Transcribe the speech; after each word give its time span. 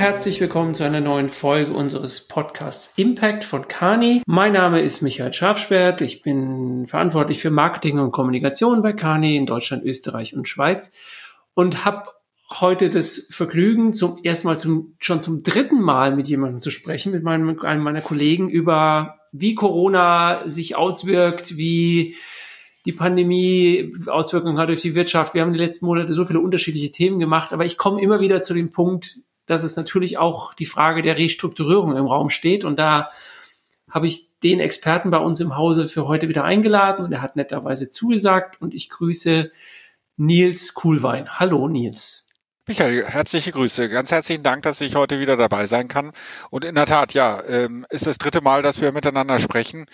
herzlich 0.00 0.40
willkommen 0.40 0.72
zu 0.72 0.82
einer 0.82 1.02
neuen 1.02 1.28
Folge 1.28 1.74
unseres 1.74 2.26
Podcasts 2.26 2.94
Impact 2.96 3.44
von 3.44 3.68
Kani. 3.68 4.22
Mein 4.24 4.54
Name 4.54 4.80
ist 4.80 5.02
Michael 5.02 5.34
Schafsperrt. 5.34 6.00
Ich 6.00 6.22
bin 6.22 6.86
verantwortlich 6.86 7.38
für 7.38 7.50
Marketing 7.50 7.98
und 7.98 8.10
Kommunikation 8.10 8.80
bei 8.80 8.94
Kani 8.94 9.36
in 9.36 9.44
Deutschland, 9.44 9.84
Österreich 9.84 10.34
und 10.34 10.48
Schweiz 10.48 10.92
und 11.52 11.84
habe 11.84 12.08
heute 12.48 12.88
das 12.88 13.28
Vergnügen, 13.30 13.92
zum 13.92 14.16
ersten 14.24 14.48
Mal 14.48 14.56
zum, 14.58 14.96
schon 15.00 15.20
zum 15.20 15.42
dritten 15.42 15.82
Mal 15.82 16.16
mit 16.16 16.28
jemandem 16.28 16.60
zu 16.60 16.70
sprechen, 16.70 17.12
mit 17.12 17.22
meinem, 17.22 17.60
einem 17.60 17.82
meiner 17.82 18.00
Kollegen 18.00 18.48
über 18.48 19.18
wie 19.32 19.54
Corona 19.54 20.48
sich 20.48 20.76
auswirkt, 20.76 21.58
wie 21.58 22.16
die 22.86 22.92
Pandemie 22.92 23.92
Auswirkungen 24.06 24.56
hat 24.56 24.70
auf 24.70 24.80
die 24.80 24.94
Wirtschaft. 24.94 25.34
Wir 25.34 25.42
haben 25.42 25.52
den 25.52 25.60
letzten 25.60 25.84
Monaten 25.84 26.14
so 26.14 26.24
viele 26.24 26.40
unterschiedliche 26.40 26.90
Themen 26.90 27.18
gemacht, 27.18 27.52
aber 27.52 27.66
ich 27.66 27.76
komme 27.76 28.00
immer 28.00 28.20
wieder 28.20 28.40
zu 28.40 28.54
dem 28.54 28.70
Punkt, 28.70 29.18
dass 29.50 29.64
es 29.64 29.74
natürlich 29.74 30.16
auch 30.16 30.54
die 30.54 30.64
Frage 30.64 31.02
der 31.02 31.18
Restrukturierung 31.18 31.96
im 31.96 32.06
Raum 32.06 32.30
steht. 32.30 32.64
Und 32.64 32.78
da 32.78 33.10
habe 33.90 34.06
ich 34.06 34.38
den 34.38 34.60
Experten 34.60 35.10
bei 35.10 35.18
uns 35.18 35.40
im 35.40 35.56
Hause 35.56 35.88
für 35.88 36.06
heute 36.06 36.28
wieder 36.28 36.44
eingeladen 36.44 37.04
und 37.04 37.12
er 37.12 37.20
hat 37.20 37.34
netterweise 37.34 37.90
zugesagt 37.90 38.60
und 38.60 38.74
ich 38.74 38.88
grüße 38.88 39.50
Nils 40.16 40.74
Kuhlwein. 40.74 41.40
Hallo 41.40 41.66
Nils. 41.66 42.28
Michael, 42.68 43.04
herzliche 43.04 43.50
Grüße. 43.50 43.88
Ganz 43.88 44.12
herzlichen 44.12 44.44
Dank, 44.44 44.62
dass 44.62 44.80
ich 44.80 44.94
heute 44.94 45.18
wieder 45.18 45.36
dabei 45.36 45.66
sein 45.66 45.88
kann. 45.88 46.12
Und 46.50 46.64
in 46.64 46.76
der 46.76 46.86
Tat, 46.86 47.12
ja, 47.14 47.42
ähm, 47.48 47.84
ist 47.90 48.06
das 48.06 48.18
dritte 48.18 48.42
Mal, 48.42 48.62
dass 48.62 48.80
wir 48.80 48.92
miteinander 48.92 49.40
sprechen. 49.40 49.86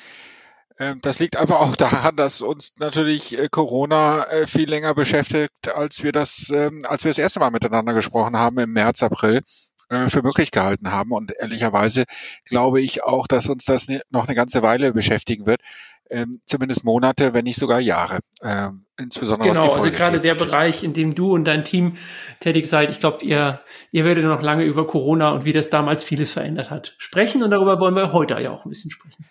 Ähm, 0.79 0.99
das 1.03 1.19
liegt 1.19 1.37
aber 1.37 1.61
auch 1.61 1.77
daran, 1.77 2.17
dass 2.17 2.41
uns 2.41 2.75
natürlich 2.79 3.39
äh, 3.39 3.49
Corona 3.51 4.25
äh, 4.25 4.47
viel 4.47 4.69
länger 4.69 4.95
beschäftigt, 4.95 5.75
als 5.75 6.03
wir 6.03 6.13
das, 6.13 6.51
ähm, 6.55 6.83
als 6.87 7.05
wir 7.05 7.11
das 7.11 7.19
erste 7.19 7.41
Mal 7.41 7.51
miteinander 7.51 7.95
gesprochen 7.95 8.37
haben 8.37 8.59
im 8.59 8.73
März, 8.73 9.03
April 9.03 9.41
äh, 9.89 10.09
für 10.09 10.23
möglich 10.23 10.51
gehalten 10.51 10.91
haben. 10.91 11.13
Und 11.13 11.33
ehrlicherweise 11.39 12.05
glaube 12.45 12.81
ich 12.81 13.05
auch, 13.05 13.27
dass 13.27 13.49
uns 13.49 13.65
das 13.65 13.89
ne, 13.89 14.03
noch 14.11 14.27
eine 14.27 14.35
ganze 14.35 14.63
Weile 14.63 14.93
beschäftigen 14.93 15.47
wird. 15.47 15.61
Ähm, 16.09 16.41
zumindest 16.45 16.85
Monate, 16.85 17.35
wenn 17.35 17.45
nicht 17.45 17.59
sogar 17.59 17.81
Jahre. 17.81 18.21
Ähm, 18.41 18.87
insbesondere 18.97 19.49
genau, 19.49 19.73
also 19.73 19.91
gerade 19.91 20.21
der 20.21 20.37
Bereich, 20.37 20.85
in 20.85 20.93
dem 20.93 21.17
du 21.17 21.35
und 21.35 21.45
dein 21.45 21.65
Team 21.65 21.97
tätig 22.39 22.69
seid, 22.69 22.91
ich 22.91 23.01
glaube, 23.01 23.25
ihr, 23.25 23.61
ihr 23.91 24.05
werdet 24.05 24.25
noch 24.25 24.41
lange 24.41 24.65
über 24.65 24.87
Corona 24.87 25.33
und 25.33 25.45
wie 25.45 25.53
das 25.53 25.69
damals 25.69 26.05
vieles 26.05 26.31
verändert 26.31 26.71
hat 26.71 26.95
sprechen 26.99 27.43
und 27.43 27.51
darüber 27.51 27.81
wollen 27.81 27.97
wir 27.97 28.13
heute 28.13 28.35
ja 28.41 28.53
auch 28.53 28.65
ein 28.65 28.69
bisschen 28.69 28.93
sprechen. 28.93 29.27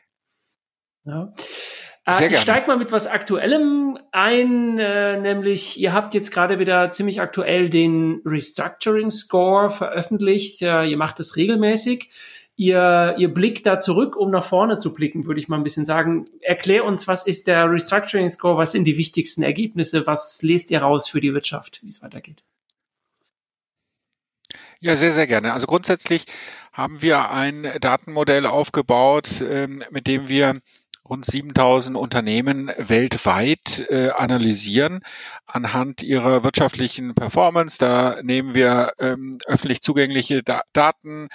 Ja. 1.05 1.31
Äh, 2.05 2.13
Sehr 2.13 2.31
ich 2.31 2.37
steige 2.39 2.67
mal 2.67 2.77
mit 2.77 2.91
was 2.91 3.07
Aktuellem 3.07 3.97
ein, 4.11 4.77
äh, 4.77 5.19
nämlich 5.19 5.79
ihr 5.79 5.91
habt 5.91 6.13
jetzt 6.13 6.31
gerade 6.31 6.59
wieder 6.59 6.91
ziemlich 6.91 7.19
aktuell 7.19 7.69
den 7.69 8.21
Restructuring 8.25 9.09
Score 9.09 9.69
veröffentlicht. 9.69 10.61
Äh, 10.61 10.85
ihr 10.85 10.97
macht 10.97 11.19
es 11.19 11.35
regelmäßig. 11.35 12.09
Ihr, 12.57 13.15
ihr 13.17 13.33
blickt 13.33 13.65
da 13.65 13.79
zurück, 13.79 14.15
um 14.15 14.29
nach 14.31 14.43
vorne 14.43 14.77
zu 14.77 14.93
blicken, 14.93 15.25
würde 15.25 15.41
ich 15.41 15.49
mal 15.49 15.57
ein 15.57 15.63
bisschen 15.63 15.83
sagen. 15.83 16.29
Erklär 16.41 16.85
uns, 16.85 17.07
was 17.07 17.27
ist 17.27 17.47
der 17.47 17.69
Restructuring 17.69 18.29
Score? 18.29 18.57
Was 18.57 18.71
sind 18.71 18.85
die 18.85 18.97
wichtigsten 18.97 19.43
Ergebnisse? 19.43 20.07
Was 20.07 20.41
lest 20.41 20.71
ihr 20.71 20.81
raus 20.81 21.09
für 21.09 21.19
die 21.19 21.33
Wirtschaft, 21.33 21.81
wie 21.83 21.87
es 21.87 22.01
weitergeht? 22.01 22.43
Ja, 24.79 24.95
sehr, 24.95 25.11
sehr 25.11 25.27
gerne. 25.27 25.51
Also 25.53 25.67
grundsätzlich 25.67 26.25
haben 26.71 27.01
wir 27.01 27.31
ein 27.31 27.67
Datenmodell 27.81 28.45
aufgebaut, 28.45 29.41
ähm, 29.41 29.83
mit 29.89 30.05
dem 30.07 30.29
wir 30.29 30.59
rund 31.07 31.25
7000 31.25 31.95
Unternehmen 31.95 32.71
weltweit 32.77 33.85
äh, 33.89 34.09
analysieren 34.09 35.01
anhand 35.45 36.01
ihrer 36.01 36.43
wirtschaftlichen 36.43 37.13
Performance. 37.13 37.77
Da 37.77 38.17
nehmen 38.23 38.55
wir 38.55 38.91
ähm, 38.99 39.37
öffentlich 39.45 39.81
zugängliche 39.81 40.41
da 40.41 40.61
Daten, 40.73 41.27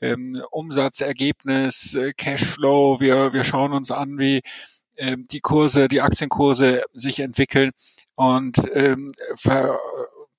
ähm, 0.00 0.40
Umsatzergebnis, 0.50 1.94
äh, 1.94 2.12
Cashflow. 2.12 3.00
Wir, 3.00 3.32
wir 3.32 3.44
schauen 3.44 3.72
uns 3.72 3.90
an, 3.90 4.18
wie 4.18 4.42
ähm, 4.96 5.26
die 5.30 5.40
Kurse, 5.40 5.88
die 5.88 6.00
Aktienkurse 6.00 6.82
sich 6.92 7.20
entwickeln 7.20 7.70
und 8.16 8.62
ähm, 8.74 9.12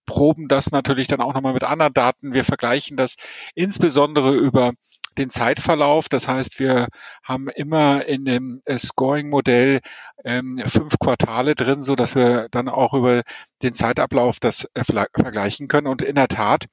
proben 0.06 0.48
das 0.48 0.72
natürlich 0.72 1.08
dann 1.08 1.22
auch 1.22 1.34
nochmal 1.34 1.54
mit 1.54 1.64
anderen 1.64 1.94
Daten. 1.94 2.34
Wir 2.34 2.44
vergleichen 2.44 2.98
das 2.98 3.16
insbesondere 3.56 4.36
über 4.36 4.74
den 5.18 5.30
Zeitverlauf. 5.30 6.10
Das 6.10 6.28
heißt, 6.28 6.60
wir 6.60 6.88
haben 7.24 7.50
immer 7.50 8.06
in 8.06 8.26
dem 8.26 8.62
äh, 8.66 8.78
Scoring-Modell 8.78 9.80
ähm, 10.26 10.62
fünf 10.66 10.98
Quartale 11.00 11.56
drin, 11.56 11.82
so 11.82 11.96
dass 11.96 12.16
wir 12.16 12.48
dann 12.52 12.70
auch 12.70 12.94
über 12.94 13.24
den 13.62 13.74
Zeitablauf 13.74 14.40
das 14.40 14.68
äh, 14.74 14.84
vergleichen 14.84 15.68
können. 15.68 15.88
Und 15.88 16.02
in 16.02 16.16
der 16.16 16.28
Tat 16.28 16.66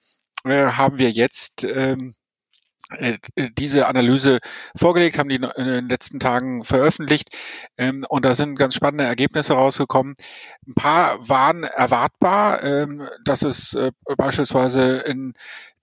äh, 0.44 0.66
haben 0.66 0.98
wir 0.98 1.10
jetzt 1.10 1.64
ähm, 1.64 2.14
äh, 2.98 3.18
diese 3.56 3.86
Analyse 3.86 4.40
vorgelegt, 4.74 5.18
haben 5.18 5.28
die 5.28 5.36
in 5.36 5.64
den 5.64 5.88
letzten 5.88 6.18
Tagen 6.18 6.64
veröffentlicht 6.64 7.36
ähm, 7.78 8.04
und 8.08 8.24
da 8.24 8.34
sind 8.34 8.56
ganz 8.56 8.74
spannende 8.74 9.04
Ergebnisse 9.04 9.52
rausgekommen. 9.52 10.16
Ein 10.66 10.74
paar 10.74 11.28
waren 11.28 11.62
erwartbar, 11.62 12.64
ähm, 12.64 13.08
dass 13.24 13.42
es 13.42 13.74
äh, 13.74 13.92
beispielsweise 14.16 14.98
in 14.98 15.34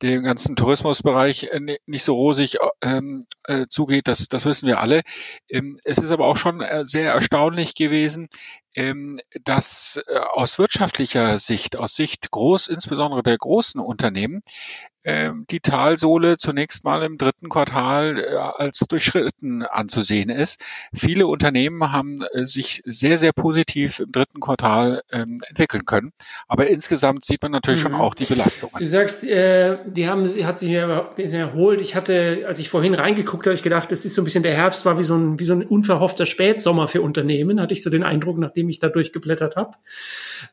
dem 0.02 0.24
ganzen 0.24 0.56
Tourismusbereich 0.56 1.44
äh, 1.52 1.78
nicht 1.86 2.04
so 2.04 2.16
rosig 2.16 2.58
ähm, 2.82 3.26
äh, 3.46 3.66
zugeht, 3.70 4.08
das, 4.08 4.28
das 4.28 4.46
wissen 4.46 4.68
wir 4.68 4.80
alle. 4.80 5.02
Ähm, 5.50 5.80
es 5.84 5.98
ist 5.98 6.12
aber 6.12 6.26
auch 6.26 6.38
schon 6.38 6.62
äh, 6.62 6.86
sehr 6.86 7.14
erstaunlich 7.14 7.76
gewesen, 7.76 8.28
ähm, 8.76 9.20
dass 9.44 10.04
äh, 10.08 10.18
aus 10.18 10.60
wirtschaftlicher 10.60 11.40
Sicht, 11.40 11.78
aus 11.78 11.96
Sicht 11.96 12.30
groß, 12.30 12.68
insbesondere 12.68 13.24
der 13.24 13.38
großen 13.38 13.82
Unternehmen, 13.82 14.44
ähm, 15.08 15.46
die 15.50 15.62
Talsohle 15.62 16.38
zunächst 16.38 16.84
mal 16.84 17.02
im 17.02 17.18
dritten 17.18 17.48
Quartal 17.48 18.20
äh, 18.20 18.36
als 18.36 18.80
durchschritten 18.80 19.64
anzusehen 19.64 20.30
ist. 20.30 20.64
Viele 20.94 21.28
Unternehmen 21.28 21.94
haben 21.94 22.22
äh, 22.34 22.46
sich 22.46 22.84
sehr, 22.86 23.18
sehr 23.18 23.32
positiv 23.32 24.00
im 24.00 24.12
dritten 24.12 24.42
Quartal 24.42 25.02
ähm, 25.12 25.40
entwickeln 25.48 25.86
können. 25.86 26.12
Aber 26.50 26.68
insgesamt 26.68 27.24
sieht 27.24 27.42
man 27.42 27.54
natürlich 27.54 27.80
mhm. 27.80 27.94
schon 27.94 27.96
auch 27.96 28.16
die 28.16 28.26
Belastungen. 28.26 28.76
Du 28.78 28.86
sagst, 28.86 29.24
äh, 29.24 29.78
die 29.88 30.08
haben, 30.08 30.28
hat 30.46 30.58
sich 30.58 30.72
erholt. 30.72 31.82
Ich 31.82 31.96
hatte, 31.96 32.46
als 32.48 32.60
ich 32.60 32.70
vorhin 32.70 32.94
reingeguckt 32.94 33.46
habe, 33.46 33.54
ich 33.54 33.64
gedacht, 33.64 33.92
das 33.92 34.06
ist 34.06 34.14
so 34.16 34.22
ein 34.22 34.26
bisschen 34.26 34.44
der 34.44 34.54
Herbst 34.54 34.86
war 34.86 34.98
wie 35.00 35.04
so 35.04 35.16
ein, 35.16 35.40
wie 35.40 35.44
so 35.44 35.54
ein 35.54 35.64
unverhoffter 35.64 36.26
Spätsommer 36.26 36.88
für 36.88 37.02
Unternehmen, 37.02 37.60
hatte 37.62 37.74
ich 37.74 37.84
so 37.84 37.90
den 37.90 38.04
Eindruck, 38.04 38.38
nachdem 38.38 38.70
ich 38.70 38.80
da 38.80 38.90
durchgeblättert 38.90 39.56
habe. 39.56 39.72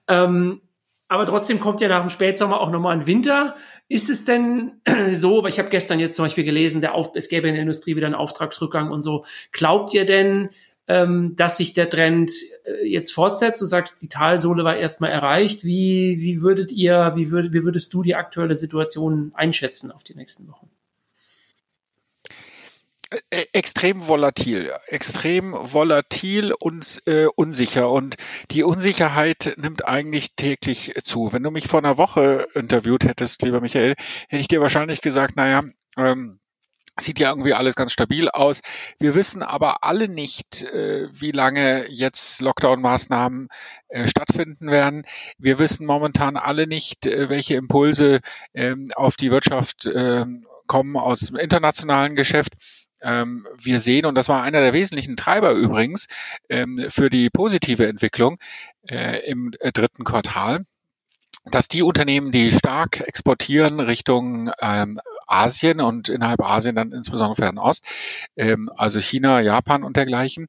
Ähm, 0.09 0.61
aber 1.09 1.27
trotzdem 1.27 1.61
kommt 1.61 1.81
ja 1.81 1.89
nach 1.89 2.01
dem 2.01 2.11
Spätsommer 2.11 2.61
auch 2.61 2.71
nochmal 2.71 2.97
ein 2.97 3.07
Winter. 3.07 3.57
Ist 3.89 4.11
es 4.11 4.25
denn 4.25 4.81
so, 5.13 5.43
weil 5.43 5.51
ich 5.51 5.59
habe 5.59 5.69
gestern 5.69 6.01
jetzt 6.01 6.17
zum 6.17 6.25
Beispiel 6.25 6.45
gelesen, 6.45 6.81
der 6.81 6.95
Auf, 6.95 7.11
es 7.15 7.29
gäbe 7.29 7.49
in 7.49 7.55
der 7.55 7.63
Industrie 7.63 7.97
wieder 7.97 8.07
einen 8.07 8.15
Auftragsrückgang 8.15 8.91
und 8.91 9.03
so. 9.03 9.25
Glaubt 9.53 9.93
ihr 9.95 10.07
denn, 10.07 10.51
ähm, 10.87 11.35
dass 11.37 11.57
sich 11.57 11.73
der 11.73 11.89
Trend 11.89 12.31
äh, 12.65 12.87
jetzt 12.87 13.13
fortsetzt? 13.13 13.61
Du 13.61 13.67
sagst, 13.67 14.03
die 14.03 14.09
Talsohle 14.09 14.65
war 14.65 14.77
erstmal 14.77 15.11
erreicht. 15.11 15.65
Wie, 15.65 16.21
wie 16.21 16.43
würdet 16.43 16.73
ihr, 16.73 17.13
wie, 17.15 17.31
würd, 17.31 17.53
wie 17.53 17.65
würdest 17.65 17.93
du 17.95 18.03
die 18.03 18.15
aktuelle 18.15 18.57
Situation 18.57 19.33
einschätzen 19.35 19.91
auf 19.91 20.05
die 20.05 20.15
nächsten 20.15 20.49
Wochen? 20.49 20.71
Äh, 23.31 23.45
extrem 23.53 24.09
volatil, 24.09 24.71
extrem 24.89 25.53
volatil 25.53 26.53
und 26.53 27.03
äh, 27.07 27.27
unsicher. 27.27 27.91
Und 27.91 28.17
die 28.51 28.63
Unsicherheit 28.63 29.55
nimmt 29.57 29.87
eigentlich 29.87 30.35
täglich 30.37 30.93
zu. 31.03 31.33
Wenn 31.33 31.43
du 31.43 31.51
mich 31.51 31.69
vor 31.69 31.81
einer 31.81 31.99
Woche 31.99 32.47
interviewt 32.55 33.05
hättest, 33.05 33.43
lieber 33.43 33.61
Michael, 33.61 33.95
hätte 34.29 34.41
ich 34.41 34.49
dir 34.49 34.61
wahrscheinlich 34.61 35.01
gesagt, 35.01 35.37
naja, 35.37 35.63
ähm, 35.97 36.41
Sieht 36.97 37.19
ja 37.19 37.31
irgendwie 37.31 37.55
alles 37.55 37.75
ganz 37.75 37.93
stabil 37.93 38.29
aus. 38.29 38.61
Wir 39.01 39.17
wissen 39.17 39.43
aber 39.43 39.83
alle 39.83 40.09
nicht, 40.09 40.63
äh, 40.63 41.09
wie 41.11 41.33
lange 41.33 41.87
jetzt 41.89 42.41
Lockdown-Maßnahmen 42.41 43.49
äh, 43.89 44.07
stattfinden 44.07 44.71
werden. 44.71 45.05
Wir 45.37 45.59
wissen 45.59 45.87
momentan 45.87 46.37
alle 46.37 46.69
nicht, 46.69 47.07
äh, 47.07 47.29
welche 47.29 47.57
Impulse 47.57 48.21
ähm, 48.55 48.91
auf 48.95 49.17
die 49.17 49.33
Wirtschaft 49.33 49.91
ähm, 49.93 50.47
kommen 50.69 50.97
aus 50.97 51.21
dem 51.21 51.37
internationalen 51.37 52.15
Geschäft. 52.15 52.53
Ähm, 53.03 53.49
wir 53.59 53.81
sehen, 53.81 54.07
und 54.07 54.15
das 54.15 54.29
war 54.29 54.45
einer 54.45 54.61
der 54.61 54.73
wesentlichen 54.73 55.17
Treiber 55.17 55.51
übrigens 55.51 56.07
für 56.89 57.11
die 57.11 57.29
positive 57.29 57.87
Entwicklung 57.87 58.39
im 58.87 59.51
dritten 59.61 60.05
Quartal, 60.05 60.65
dass 61.45 61.69
die 61.69 61.83
Unternehmen, 61.83 62.33
die 62.33 62.53
stark 62.53 63.01
exportieren 63.01 63.81
Richtung 63.81 64.51
Asien 65.27 65.81
und 65.81 66.09
innerhalb 66.09 66.43
Asien 66.43 66.77
dann 66.77 66.93
insbesondere 66.93 67.37
Fernost, 67.37 67.85
ähm, 68.37 68.71
also 68.77 69.01
China, 69.01 69.41
Japan 69.41 69.83
und 69.85 69.97
dergleichen, 69.97 70.47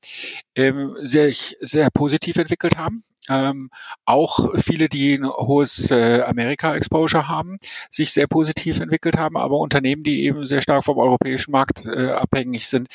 ähm, 0.56 0.96
sehr, 1.02 1.32
sehr 1.32 1.90
positiv 1.92 2.38
entwickelt 2.38 2.78
haben. 2.78 3.04
Ähm, 3.28 3.70
auch 4.06 4.54
viele, 4.58 4.88
die 4.90 5.16
ein 5.16 5.26
hohes 5.26 5.92
äh, 5.92 6.22
Amerika-Exposure 6.22 7.28
haben, 7.28 7.58
sich 7.90 8.12
sehr 8.12 8.28
positiv 8.28 8.80
entwickelt 8.80 9.18
haben, 9.18 9.38
aber 9.38 9.58
Unternehmen, 9.58 10.04
die 10.04 10.26
eben 10.26 10.46
sehr 10.46 10.62
stark 10.62 10.84
vom 10.84 10.98
europäischen 10.98 11.52
Markt 11.52 11.86
äh, 11.86 12.12
abhängig 12.12 12.68
sind, 12.68 12.88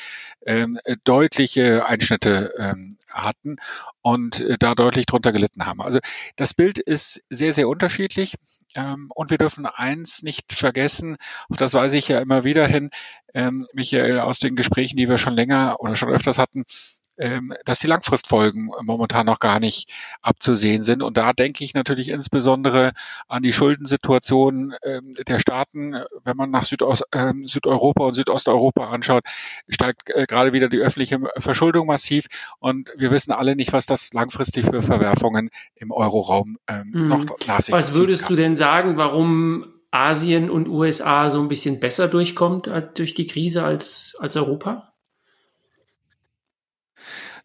ähm, 0.45 0.79
deutliche 1.03 1.85
Einschnitte 1.85 2.53
ähm, 2.57 2.97
hatten 3.13 3.57
und 4.01 4.41
äh, 4.41 4.57
da 4.57 4.75
deutlich 4.75 5.05
drunter 5.05 5.31
gelitten 5.31 5.65
haben. 5.65 5.81
Also 5.81 5.99
das 6.35 6.53
Bild 6.53 6.79
ist 6.79 7.23
sehr, 7.29 7.53
sehr 7.53 7.67
unterschiedlich 7.67 8.35
ähm, 8.75 9.11
und 9.13 9.29
wir 9.29 9.37
dürfen 9.37 9.65
eins 9.65 10.23
nicht 10.23 10.53
vergessen, 10.53 11.17
auf 11.49 11.57
das 11.57 11.70
das 11.71 11.81
weiß 11.81 11.93
ich 11.93 12.09
ja 12.09 12.19
immer 12.19 12.43
wieder 12.43 12.67
hin, 12.67 12.89
ähm, 13.33 13.65
Michael, 13.73 14.19
aus 14.19 14.39
den 14.39 14.57
Gesprächen, 14.57 14.97
die 14.97 15.07
wir 15.07 15.17
schon 15.17 15.35
länger 15.35 15.77
oder 15.79 15.95
schon 15.95 16.09
öfters 16.09 16.37
hatten, 16.37 16.65
ähm, 17.17 17.53
dass 17.63 17.79
die 17.79 17.87
Langfristfolgen 17.87 18.71
momentan 18.83 19.25
noch 19.25 19.39
gar 19.39 19.61
nicht 19.61 19.89
abzusehen 20.21 20.83
sind. 20.83 21.01
Und 21.01 21.15
da 21.15 21.31
denke 21.31 21.63
ich 21.63 21.73
natürlich 21.73 22.09
insbesondere 22.09 22.91
an 23.29 23.41
die 23.41 23.53
Schuldensituation 23.53 24.73
ähm, 24.83 25.13
der 25.27 25.39
Staaten. 25.39 25.95
Wenn 26.25 26.35
man 26.35 26.51
nach 26.51 26.65
Südost, 26.65 27.03
äh, 27.11 27.31
Südeuropa 27.45 28.05
und 28.05 28.15
Südosteuropa 28.15 28.89
anschaut, 28.89 29.23
steigt 29.69 30.09
äh, 30.09 30.25
gerade 30.25 30.51
wieder 30.51 30.67
die 30.67 30.79
öffentliche 30.79 31.19
Verschuldung 31.37 31.87
massiv. 31.87 32.25
Und 32.59 32.89
wir 32.97 33.11
wissen 33.11 33.31
alle 33.31 33.55
nicht, 33.55 33.71
was 33.71 33.85
das 33.85 34.11
langfristig 34.13 34.65
für 34.65 34.83
Verwerfungen 34.83 35.49
im 35.75 35.91
Euroraum 35.91 36.57
ähm, 36.67 36.91
mhm. 36.93 37.07
noch 37.07 37.25
nach 37.47 37.61
sich 37.61 37.73
Was 37.73 37.97
würdest 37.97 38.29
du 38.29 38.35
denn 38.35 38.57
sagen, 38.57 38.97
warum 38.97 39.80
Asien 39.91 40.49
und 40.49 40.69
USA 40.69 41.29
so 41.29 41.41
ein 41.41 41.49
bisschen 41.49 41.79
besser 41.79 42.07
durchkommt 42.07 42.71
durch 42.95 43.13
die 43.13 43.27
Krise 43.27 43.63
als, 43.63 44.15
als 44.19 44.37
Europa? 44.37 44.91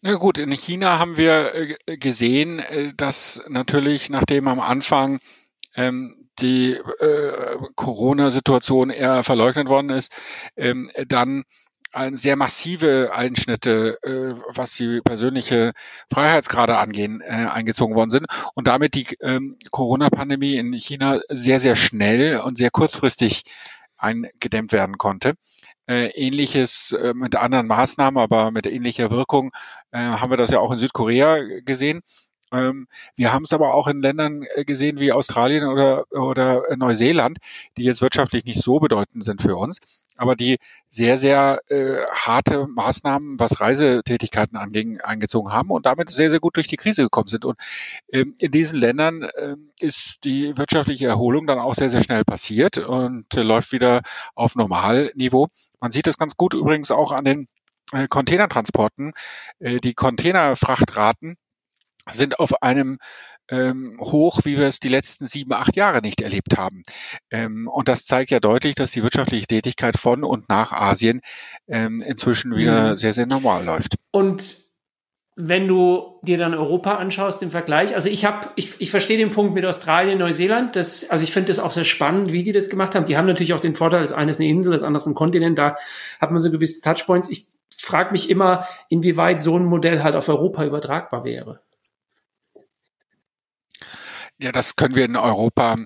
Na 0.01 0.13
gut, 0.15 0.37
in 0.37 0.51
China 0.51 0.99
haben 0.99 1.17
wir 1.17 1.53
äh, 1.55 1.97
gesehen, 1.97 2.59
äh, 2.59 2.93
dass 2.95 3.43
natürlich, 3.47 4.09
nachdem 4.09 4.47
am 4.47 4.59
Anfang 4.59 5.19
ähm, 5.75 6.15
die 6.39 6.73
äh, 6.73 7.57
Corona-Situation 7.75 8.91
eher 8.91 9.23
verleugnet 9.23 9.67
worden 9.67 9.89
ist, 9.89 10.13
ähm, 10.55 10.91
dann 11.07 11.43
ein, 11.93 12.17
sehr 12.17 12.35
massive 12.35 13.11
Einschnitte, 13.13 13.97
äh, 14.03 14.39
was 14.47 14.75
die 14.75 15.01
persönliche 15.01 15.73
Freiheitsgrade 16.11 16.77
angehen, 16.77 17.21
äh, 17.21 17.47
eingezogen 17.47 17.95
worden 17.95 18.09
sind 18.09 18.25
und 18.55 18.67
damit 18.67 18.95
die 18.95 19.07
ähm, 19.21 19.57
Corona-Pandemie 19.71 20.57
in 20.57 20.73
China 20.73 21.19
sehr, 21.29 21.59
sehr 21.59 21.75
schnell 21.75 22.39
und 22.39 22.57
sehr 22.57 22.69
kurzfristig 22.69 23.43
eingedämmt 23.97 24.71
werden 24.71 24.97
konnte. 24.97 25.33
Äh, 25.87 26.07
ähnliches 26.15 26.91
äh, 26.91 27.13
mit 27.13 27.35
anderen 27.35 27.67
Maßnahmen, 27.67 28.21
aber 28.21 28.51
mit 28.51 28.67
ähnlicher 28.67 29.09
Wirkung 29.09 29.51
äh, 29.91 29.99
haben 29.99 30.29
wir 30.29 30.37
das 30.37 30.51
ja 30.51 30.59
auch 30.59 30.71
in 30.71 30.79
Südkorea 30.79 31.39
gesehen. 31.63 32.01
Ähm, 32.51 32.87
wir 33.15 33.33
haben 33.33 33.43
es 33.43 33.53
aber 33.53 33.73
auch 33.73 33.87
in 33.87 34.01
Ländern 34.01 34.43
äh, 34.55 34.63
gesehen 34.63 34.99
wie 34.99 35.11
Australien 35.11 35.65
oder, 35.65 36.05
oder 36.11 36.63
Neuseeland, 36.77 37.39
die 37.75 37.83
jetzt 37.83 38.01
wirtschaftlich 38.01 38.45
nicht 38.45 38.61
so 38.61 38.79
bedeutend 38.79 39.23
sind 39.23 39.41
für 39.41 39.57
uns, 39.57 40.05
aber 40.15 40.35
die 40.35 40.57
sehr, 40.89 41.17
sehr 41.17 41.59
äh, 41.67 41.97
harte 42.11 42.67
Maßnahmen, 42.67 43.39
was 43.39 43.59
Reisetätigkeiten 43.59 44.57
anging, 44.57 45.01
eingezogen 45.01 45.51
haben 45.51 45.71
und 45.71 45.85
damit 45.85 46.09
sehr, 46.09 46.29
sehr 46.29 46.39
gut 46.39 46.55
durch 46.55 46.67
die 46.67 46.77
Krise 46.77 47.03
gekommen 47.03 47.27
sind. 47.27 47.43
Und 47.43 47.57
ähm, 48.11 48.33
in 48.37 48.51
diesen 48.51 48.79
Ländern 48.79 49.23
äh, 49.23 49.55
ist 49.81 50.23
die 50.23 50.57
wirtschaftliche 50.57 51.07
Erholung 51.07 51.47
dann 51.47 51.59
auch 51.59 51.75
sehr, 51.75 51.89
sehr 51.89 52.03
schnell 52.03 52.23
passiert 52.23 52.77
und 52.77 53.35
äh, 53.35 53.41
läuft 53.41 53.73
wieder 53.73 54.01
auf 54.35 54.55
Normalniveau. 54.55 55.49
Man 55.81 55.91
sieht 55.91 56.07
das 56.07 56.17
ganz 56.17 56.37
gut 56.37 56.53
übrigens 56.53 56.91
auch 56.91 57.11
an 57.11 57.25
den 57.25 57.47
äh, 57.91 58.07
Containertransporten. 58.07 59.11
Äh, 59.59 59.79
die 59.79 59.93
Containerfrachtraten 59.93 61.35
sind 62.11 62.39
auf 62.39 62.61
einem 62.61 62.97
ähm, 63.49 63.97
hoch, 63.99 64.41
wie 64.43 64.57
wir 64.57 64.67
es 64.67 64.79
die 64.79 64.89
letzten 64.89 65.27
sieben, 65.27 65.53
acht 65.53 65.75
Jahre 65.75 66.01
nicht 66.01 66.21
erlebt 66.21 66.57
haben. 66.57 66.83
Ähm, 67.31 67.67
und 67.67 67.87
das 67.87 68.05
zeigt 68.05 68.31
ja 68.31 68.39
deutlich, 68.39 68.75
dass 68.75 68.91
die 68.91 69.03
wirtschaftliche 69.03 69.47
Tätigkeit 69.47 69.97
von 69.97 70.23
und 70.23 70.49
nach 70.49 70.71
Asien 70.71 71.21
ähm, 71.67 72.01
inzwischen 72.01 72.55
wieder 72.55 72.91
mhm. 72.91 72.97
sehr, 72.97 73.13
sehr 73.13 73.25
normal 73.25 73.63
läuft. 73.63 73.95
Und 74.11 74.57
wenn 75.39 75.67
du 75.67 76.19
dir 76.23 76.39
dann 76.39 76.55
Europa 76.55 76.95
anschaust 76.95 77.43
im 77.43 77.51
Vergleich, 77.51 77.93
also 77.93 78.09
ich 78.09 78.25
habe, 78.25 78.47
ich, 78.55 78.81
ich 78.81 78.89
verstehe 78.89 79.19
den 79.19 79.29
Punkt 79.29 79.53
mit 79.53 79.65
Australien, 79.65 80.17
Neuseeland, 80.17 80.75
das, 80.75 81.09
also 81.11 81.23
ich 81.23 81.31
finde 81.31 81.49
das 81.49 81.59
auch 81.59 81.71
sehr 81.71 81.85
spannend, 81.85 82.31
wie 82.31 82.41
die 82.41 82.53
das 82.53 82.69
gemacht 82.69 82.95
haben. 82.95 83.05
Die 83.05 83.17
haben 83.17 83.27
natürlich 83.27 83.53
auch 83.53 83.59
den 83.59 83.75
Vorteil, 83.75 84.01
das 84.01 84.13
eine 84.13 84.31
ist 84.31 84.39
eine 84.39 84.49
Insel, 84.49 84.71
das 84.71 84.81
andere 84.81 84.99
ist 84.99 85.05
ein 85.05 85.13
Kontinent, 85.13 85.59
da 85.59 85.75
hat 86.19 86.31
man 86.31 86.41
so 86.41 86.49
gewisse 86.49 86.81
Touchpoints. 86.81 87.29
Ich 87.29 87.45
frage 87.77 88.11
mich 88.13 88.31
immer, 88.31 88.67
inwieweit 88.89 89.39
so 89.39 89.55
ein 89.57 89.65
Modell 89.65 90.01
halt 90.01 90.15
auf 90.15 90.27
Europa 90.27 90.65
übertragbar 90.65 91.23
wäre. 91.23 91.61
Ja, 94.39 94.51
das 94.51 94.75
können 94.75 94.95
wir 94.95 95.05
in 95.05 95.15
Europa 95.15 95.77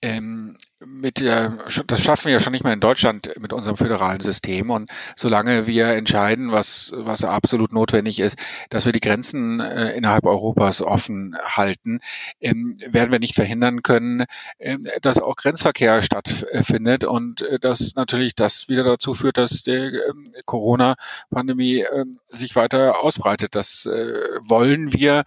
ähm, 0.00 0.56
mit 0.84 1.20
der, 1.20 1.56
das 1.86 2.02
schaffen 2.02 2.26
wir 2.26 2.34
ja 2.34 2.40
schon 2.40 2.52
nicht 2.52 2.64
mehr 2.64 2.72
in 2.72 2.80
Deutschland 2.80 3.30
mit 3.38 3.54
unserem 3.54 3.78
föderalen 3.78 4.20
System. 4.20 4.70
Und 4.70 4.90
solange 5.16 5.66
wir 5.66 5.88
entscheiden, 5.88 6.52
was, 6.52 6.92
was 6.94 7.24
absolut 7.24 7.72
notwendig 7.72 8.20
ist, 8.20 8.38
dass 8.68 8.84
wir 8.84 8.92
die 8.92 9.00
Grenzen 9.00 9.60
äh, 9.60 9.92
innerhalb 9.92 10.24
Europas 10.24 10.82
offen 10.82 11.34
halten, 11.42 12.00
ähm, 12.40 12.78
werden 12.86 13.10
wir 13.10 13.18
nicht 13.18 13.34
verhindern 13.34 13.82
können, 13.82 14.26
ähm, 14.58 14.86
dass 15.00 15.18
auch 15.18 15.36
Grenzverkehr 15.36 16.02
stattfindet 16.02 17.04
und 17.04 17.40
äh, 17.40 17.58
dass 17.58 17.94
natürlich 17.94 18.34
das 18.34 18.68
wieder 18.68 18.84
dazu 18.84 19.14
führt, 19.14 19.38
dass 19.38 19.62
die 19.62 19.70
ähm, 19.70 20.26
Corona-Pandemie 20.44 21.86
ähm, 21.90 22.18
sich 22.28 22.54
weiter 22.54 23.02
ausbreitet. 23.02 23.54
Das 23.54 23.86
äh, 23.86 24.12
wollen 24.40 24.92
wir 24.92 25.24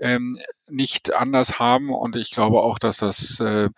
ähm, 0.00 0.38
nicht 0.68 1.12
anders 1.12 1.58
haben 1.58 1.90
und 1.90 2.14
ich 2.14 2.30
glaube 2.30 2.60
auch, 2.60 2.78
dass 2.78 2.98
das 2.98 3.40
äh, 3.40 3.68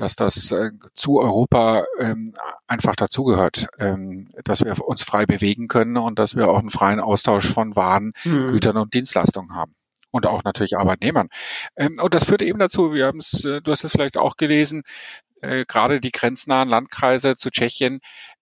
dass 0.00 0.16
das 0.16 0.50
äh, 0.50 0.69
zu 0.94 1.18
Europa 1.18 1.84
ähm, 1.98 2.34
einfach 2.66 2.96
dazugehört, 2.96 3.68
ähm, 3.78 4.28
dass 4.44 4.64
wir 4.64 4.78
uns 4.86 5.02
frei 5.02 5.26
bewegen 5.26 5.68
können 5.68 5.96
und 5.96 6.18
dass 6.18 6.36
wir 6.36 6.48
auch 6.48 6.58
einen 6.58 6.70
freien 6.70 7.00
Austausch 7.00 7.48
von 7.48 7.76
Waren, 7.76 8.12
mhm. 8.24 8.48
Gütern 8.48 8.76
und 8.76 8.94
Dienstleistungen 8.94 9.54
haben 9.54 9.74
und 10.10 10.26
auch 10.26 10.44
natürlich 10.44 10.76
Arbeitnehmern. 10.76 11.28
Ähm, 11.76 11.98
und 12.00 12.14
das 12.14 12.24
führt 12.24 12.42
eben 12.42 12.58
dazu, 12.58 12.92
wir 12.92 13.06
haben 13.06 13.18
es, 13.18 13.44
äh, 13.44 13.60
du 13.60 13.70
hast 13.70 13.84
es 13.84 13.92
vielleicht 13.92 14.18
auch 14.18 14.36
gelesen, 14.36 14.82
äh, 15.40 15.64
gerade 15.66 16.00
die 16.00 16.12
grenznahen 16.12 16.68
Landkreise 16.68 17.36
zu 17.36 17.50
Tschechien, 17.50 18.00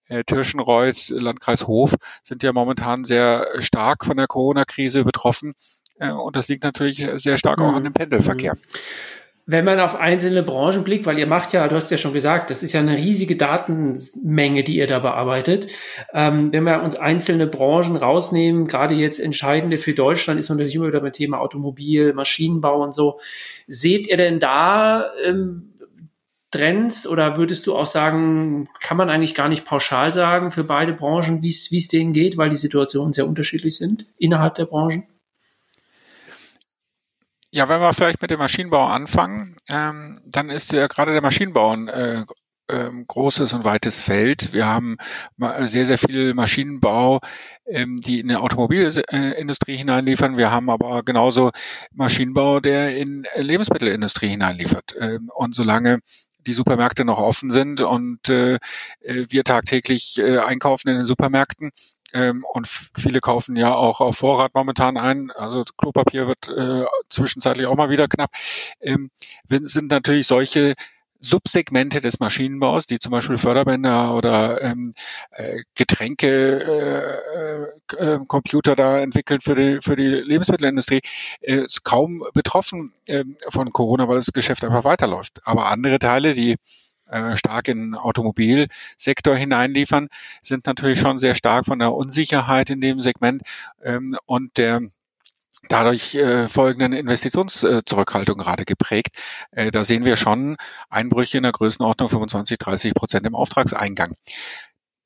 äh, 0.09 0.25
Tirschenreuth, 0.25 1.11
Landkreis 1.11 1.67
Hof 1.67 1.95
sind 2.23 2.43
ja 2.43 2.53
momentan 2.53 3.05
sehr 3.05 3.47
stark 3.61 4.05
von 4.05 4.17
der 4.17 4.27
Corona-Krise 4.27 5.05
betroffen. 5.05 5.55
Äh, 5.99 6.11
und 6.11 6.37
das 6.37 6.49
liegt 6.49 6.65
natürlich 6.65 7.07
sehr 7.17 7.39
stark 7.39 7.61
auch 7.61 7.75
an 7.75 7.85
dem 7.85 7.93
Pendelverkehr. 7.93 8.57
Wenn 9.51 9.65
man 9.65 9.81
auf 9.81 9.99
einzelne 9.99 10.43
Branchen 10.43 10.85
blickt, 10.85 11.07
weil 11.07 11.19
ihr 11.19 11.27
macht 11.27 11.55
ja, 11.55 11.67
du 11.69 11.75
hast 11.75 11.91
ja 11.91 11.97
schon 11.97 12.13
gesagt, 12.13 12.51
das 12.51 12.63
ist 12.63 12.75
ja 12.75 12.81
eine 12.81 12.99
riesige 12.99 13.35
Datenmenge, 13.35 14.63
die 14.63 14.77
ihr 14.77 14.87
da 14.87 14.99
bearbeitet. 14.99 15.69
Ähm, 16.13 16.53
wenn 16.53 16.65
wir 16.65 16.83
uns 16.83 16.97
einzelne 16.97 17.47
Branchen 17.47 17.97
rausnehmen, 17.97 18.67
gerade 18.67 18.95
jetzt 18.95 19.19
entscheidende 19.19 19.79
für 19.79 19.95
Deutschland 19.95 20.39
ist 20.39 20.51
natürlich 20.51 20.75
immer 20.75 20.89
wieder 20.89 21.01
beim 21.01 21.13
Thema 21.13 21.41
Automobil, 21.41 22.13
Maschinenbau 22.13 22.83
und 22.83 22.95
so. 22.95 23.21
Seht 23.67 24.07
ihr 24.07 24.19
denn 24.19 24.39
da 24.39 25.13
ähm, 25.25 25.73
Trends 26.51 27.07
oder 27.07 27.39
würdest 27.39 27.67
du 27.67 27.75
auch 27.75 27.87
sagen, 27.87 28.69
kann 28.83 28.99
man 28.99 29.09
eigentlich 29.09 29.35
gar 29.35 29.49
nicht 29.49 29.65
pauschal 29.65 30.13
sagen 30.13 30.51
für 30.51 30.65
beide 30.65 30.93
Branchen, 30.93 31.41
wie 31.41 31.49
es 31.49 31.89
denen 31.89 32.13
geht, 32.13 32.37
weil 32.37 32.51
die 32.51 32.57
Situationen 32.57 33.15
sehr 33.15 33.27
unterschiedlich 33.27 33.79
sind 33.79 34.05
innerhalb 34.19 34.57
der 34.57 34.67
Branchen? 34.67 35.05
Ja, 37.51 37.69
wenn 37.69 37.81
wir 37.81 37.95
vielleicht 37.95 38.21
mit 38.21 38.31
dem 38.31 38.39
Maschinenbau 38.39 38.87
anfangen, 38.87 39.57
ähm, 39.69 40.21
dann 40.27 40.51
ist 40.51 40.73
ja 40.73 40.87
gerade 40.87 41.13
der 41.13 41.23
Maschinenbau 41.23 41.73
ein 41.73 41.89
äh, 41.89 42.25
äh, 42.69 42.91
großes 43.07 43.55
und 43.55 43.65
weites 43.65 44.03
Feld. 44.03 44.53
Wir 44.53 44.67
haben 44.67 44.97
sehr, 45.61 45.87
sehr 45.87 45.97
viel 45.97 46.35
Maschinenbau, 46.35 47.21
ähm, 47.67 48.01
die 48.05 48.21
in 48.21 48.29
die 48.29 48.37
Automobilindustrie 48.37 49.77
hineinliefern. 49.77 50.37
Wir 50.37 50.51
haben 50.51 50.69
aber 50.69 51.03
genauso 51.03 51.51
Maschinenbau, 51.93 52.61
der 52.61 52.97
in 52.97 53.27
Lebensmittelindustrie 53.37 54.29
hineinliefert. 54.29 54.95
Ähm, 54.99 55.31
und 55.35 55.55
solange 55.55 56.01
die 56.47 56.53
Supermärkte 56.53 57.05
noch 57.05 57.19
offen 57.19 57.51
sind 57.51 57.81
und 57.81 58.29
äh, 58.29 58.55
äh 59.01 59.27
wir 59.29 59.45
tagtäglich 59.45 60.19
äh, 60.19 60.39
einkaufen 60.39 60.89
in 60.89 60.97
den 60.97 61.05
Supermärkten, 61.05 61.71
ähm, 62.13 62.45
und 62.53 62.67
viele 62.69 63.21
kaufen 63.21 63.57
ja 63.57 63.75
auch 63.75 64.01
auf 64.01 64.19
Vorrat 64.19 64.55
momentan 64.55 64.97
ein. 64.97 65.31
Also 65.31 65.65
Klopapier 65.77 66.27
wird 66.27 66.49
äh, 66.49 66.87
zwischenzeitlich 67.11 67.67
auch 67.67 67.77
mal 67.77 67.91
wieder 67.91 68.09
knapp. 68.09 68.31
Ähm, 68.81 69.11
sind 69.49 69.91
natürlich 69.91 70.27
solche 70.27 70.75
Subsegmente 71.21 72.01
des 72.01 72.21
Maschinenbaus, 72.21 72.87
die 72.87 72.99
zum 72.99 73.11
Beispiel 73.11 73.39
Förderbänder 73.39 74.15
oder 74.15 74.63
ähm, 74.63 74.95
äh, 75.33 75.63
Getränke, 75.75 77.71
äh, 77.91 77.97
äh, 77.97 78.19
Computer 78.29 78.77
da 78.77 79.01
entwickeln 79.01 79.41
für 79.41 79.57
die, 79.57 79.79
für 79.83 79.97
die 79.97 80.09
Lebensmittelindustrie, 80.09 81.01
äh, 81.41 81.65
ist 81.65 81.83
kaum 81.83 82.25
betroffen 82.35 82.93
äh, 83.07 83.25
von 83.49 83.73
Corona, 83.73 84.07
weil 84.09 84.17
das 84.17 84.33
Geschäft 84.33 84.65
einfach 84.65 84.85
weiterläuft. 84.85 85.41
Aber 85.43 85.67
andere 85.67 85.99
Teile, 85.99 86.35
die 86.35 86.57
äh, 87.09 87.37
stark 87.37 87.69
in 87.69 87.79
den 87.79 87.95
Automobilsektor 87.95 89.35
hineinliefern, 89.35 90.09
sind 90.43 90.67
natürlich 90.67 91.01
schon 91.01 91.19
sehr 91.19 91.35
stark 91.35 91.67
von 91.67 91.79
der 91.79 91.93
Unsicherheit 91.93 92.71
in 92.71 92.81
dem 92.81 93.01
Segment 93.01 93.43
ähm, 93.83 94.17
und 94.27 94.57
der 94.57 94.81
dadurch 95.69 96.15
äh, 96.15 96.49
folgenden 96.49 96.93
Investitionszurückhaltung 96.93 98.39
gerade 98.39 98.65
geprägt. 98.65 99.17
Äh, 99.51 99.71
da 99.71 99.85
sehen 99.85 100.05
wir 100.05 100.17
schon 100.17 100.57
Einbrüche 100.89 101.39
in 101.39 101.43
der 101.43 101.53
Größenordnung 101.53 102.09
25, 102.09 102.59
30 102.59 102.95
Prozent 102.95 103.27
im 103.27 103.35
Auftragseingang. 103.35 104.15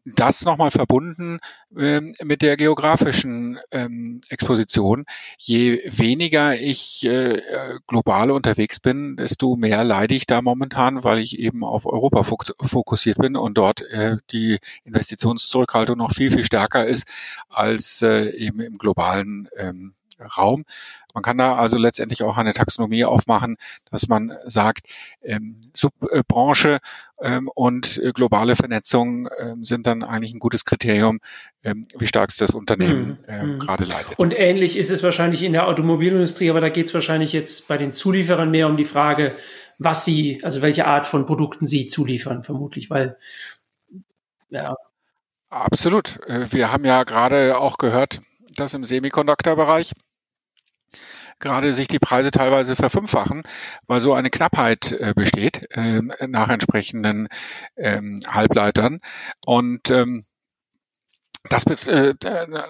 Das 0.05 0.45
nochmal 0.45 0.71
verbunden 0.71 1.39
ähm, 1.77 2.15
mit 2.23 2.43
der 2.43 2.57
geografischen 2.57 3.59
ähm, 3.71 4.21
Exposition. 4.29 5.05
Je 5.39 5.81
weniger 5.87 6.59
ich 6.59 7.05
äh, 7.05 7.41
global 7.87 8.31
unterwegs 8.31 8.81
bin, 8.81 9.17
desto 9.17 9.57
mehr 9.57 9.85
leide 9.85 10.15
ich 10.15 10.27
da 10.27 10.43
momentan, 10.43 11.05
weil 11.05 11.19
ich 11.19 11.39
eben 11.39 11.65
auf 11.65 11.87
Europa 11.87 12.25
fokussiert 12.25 13.19
bin 13.19 13.37
und 13.37 13.59
dort 13.59 13.83
äh, 13.83 14.17
die 14.31 14.59
Investitionszurückhaltung 14.85 15.99
noch 15.99 16.13
viel, 16.13 16.31
viel 16.31 16.45
stärker 16.45 16.87
ist 16.87 17.09
als 17.49 18.03
äh, 18.03 18.31
eben 18.31 18.61
im 18.61 18.79
globalen 18.79 19.49
ähm, 19.57 19.95
Raum. 20.37 20.65
Man 21.15 21.23
kann 21.23 21.39
da 21.39 21.57
also 21.57 21.79
letztendlich 21.79 22.23
auch 22.23 22.37
eine 22.37 22.55
Taxonomie 22.55 23.05
aufmachen, 23.05 23.57
dass 23.91 24.09
man 24.09 24.35
sagt, 24.47 24.87
ähm, 25.23 25.71
Subbranche 25.75 26.79
ähm, 27.21 27.51
und 27.55 27.99
äh, 27.99 28.13
globale 28.13 28.57
Vernetzung 28.57 29.29
ähm, 29.39 29.65
sind 29.65 29.87
dann 29.87 30.03
eigentlich 30.03 30.33
ein 30.33 30.39
gutes 30.39 30.65
Kriterium, 30.65 31.21
ähm, 31.65 31.85
wie 31.99 32.07
stark 32.07 32.31
es 32.31 32.37
das 32.37 32.53
Unternehmen 32.53 33.19
hm, 33.19 33.25
äh, 33.27 33.43
hm. 33.43 33.59
gerade 33.59 33.85
leidet. 33.85 34.19
Und 34.19 34.35
ähnlich 34.37 34.77
ist 34.77 34.91
es 34.91 35.03
wahrscheinlich 35.03 35.43
in 35.43 35.53
der 35.53 35.69
Automobilindustrie, 35.69 36.51
aber 36.51 36.61
da 36.61 36.71
geht 36.71 36.87
es 36.87 36.95
wahrscheinlich 36.95 37.33
jetzt 37.33 37.69
bei 37.69 37.77
den 37.77 37.93
Zulieferern 37.93 38.51
mehr 38.51 38.67
um 38.67 38.77
die 38.77 38.85
Frage, 38.85 39.37
was 39.79 40.05
sie, 40.05 40.41
also 40.43 40.63
welche 40.63 40.87
Art 40.87 41.07
von 41.07 41.27
Produkten 41.27 41.67
sie 41.67 41.87
zuliefern, 41.87 42.43
vermutlich, 42.43 42.89
weil 42.89 43.17
ja. 44.53 44.77
Absolut. 45.51 46.21
Äh, 46.27 46.53
wir 46.53 46.73
haben 46.73 46.85
ja 46.85 47.05
gerade 47.05 47.59
auch 47.59 47.79
gehört, 47.79 48.21
dass 48.57 48.75
im 48.75 48.85
Semiconductor-Bereich 48.85 49.93
gerade 51.43 51.75
sich 51.75 51.89
die 51.89 51.99
Preise 51.99 52.31
teilweise 52.31 52.77
verfünffachen, 52.77 53.43
weil 53.87 54.01
so 54.01 54.15
eine 54.15 54.31
Knappheit 54.31 54.93
äh, 54.93 55.13
besteht 55.15 55.69
äh, 55.77 56.01
nach 56.27 56.49
entsprechenden 56.49 57.29
ähm, 57.77 58.21
Halbleitern. 58.27 59.01
Und 59.45 59.91
ähm, 59.91 60.25
das 61.49 61.65
äh, 61.87 62.15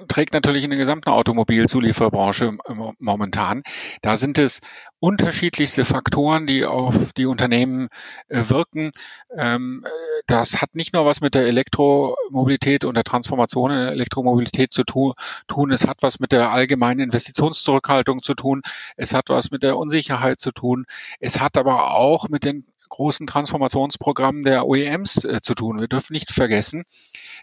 trägt 0.08 0.32
natürlich 0.32 0.64
in 0.64 0.70
der 0.70 0.78
gesamten 0.78 1.10
Automobilzulieferbranche 1.10 2.56
momentan. 2.98 3.62
Da 4.00 4.16
sind 4.16 4.38
es 4.38 4.60
unterschiedlichste 4.98 5.84
Faktoren, 5.84 6.46
die 6.46 6.64
auf 6.64 7.12
die 7.12 7.26
Unternehmen 7.26 7.88
äh, 8.28 8.48
wirken. 8.48 8.92
Ähm, 9.36 9.84
das 10.26 10.62
hat 10.62 10.74
nicht 10.74 10.94
nur 10.94 11.04
was 11.04 11.20
mit 11.20 11.34
der 11.34 11.46
Elektromobilität 11.46 12.84
und 12.84 12.94
der 12.94 13.04
Transformation 13.04 13.72
in 13.72 13.78
der 13.78 13.92
Elektromobilität 13.92 14.72
zu 14.72 14.84
tu 14.84 15.12
tun. 15.48 15.72
Es 15.72 15.86
hat 15.86 15.98
was 16.02 16.20
mit 16.20 16.32
der 16.32 16.50
allgemeinen 16.50 17.00
Investitionszurückhaltung 17.00 18.22
zu 18.22 18.34
tun. 18.34 18.62
Es 18.96 19.12
hat 19.12 19.28
was 19.28 19.50
mit 19.50 19.62
der 19.62 19.76
Unsicherheit 19.76 20.40
zu 20.40 20.52
tun. 20.52 20.86
Es 21.20 21.40
hat 21.40 21.58
aber 21.58 21.94
auch 21.94 22.28
mit 22.28 22.44
den 22.44 22.64
großen 22.92 23.26
Transformationsprogrammen 23.26 24.42
der 24.42 24.66
OEMs 24.66 25.24
äh, 25.24 25.40
zu 25.40 25.54
tun. 25.54 25.80
Wir 25.80 25.88
dürfen 25.88 26.12
nicht 26.12 26.30
vergessen, 26.30 26.84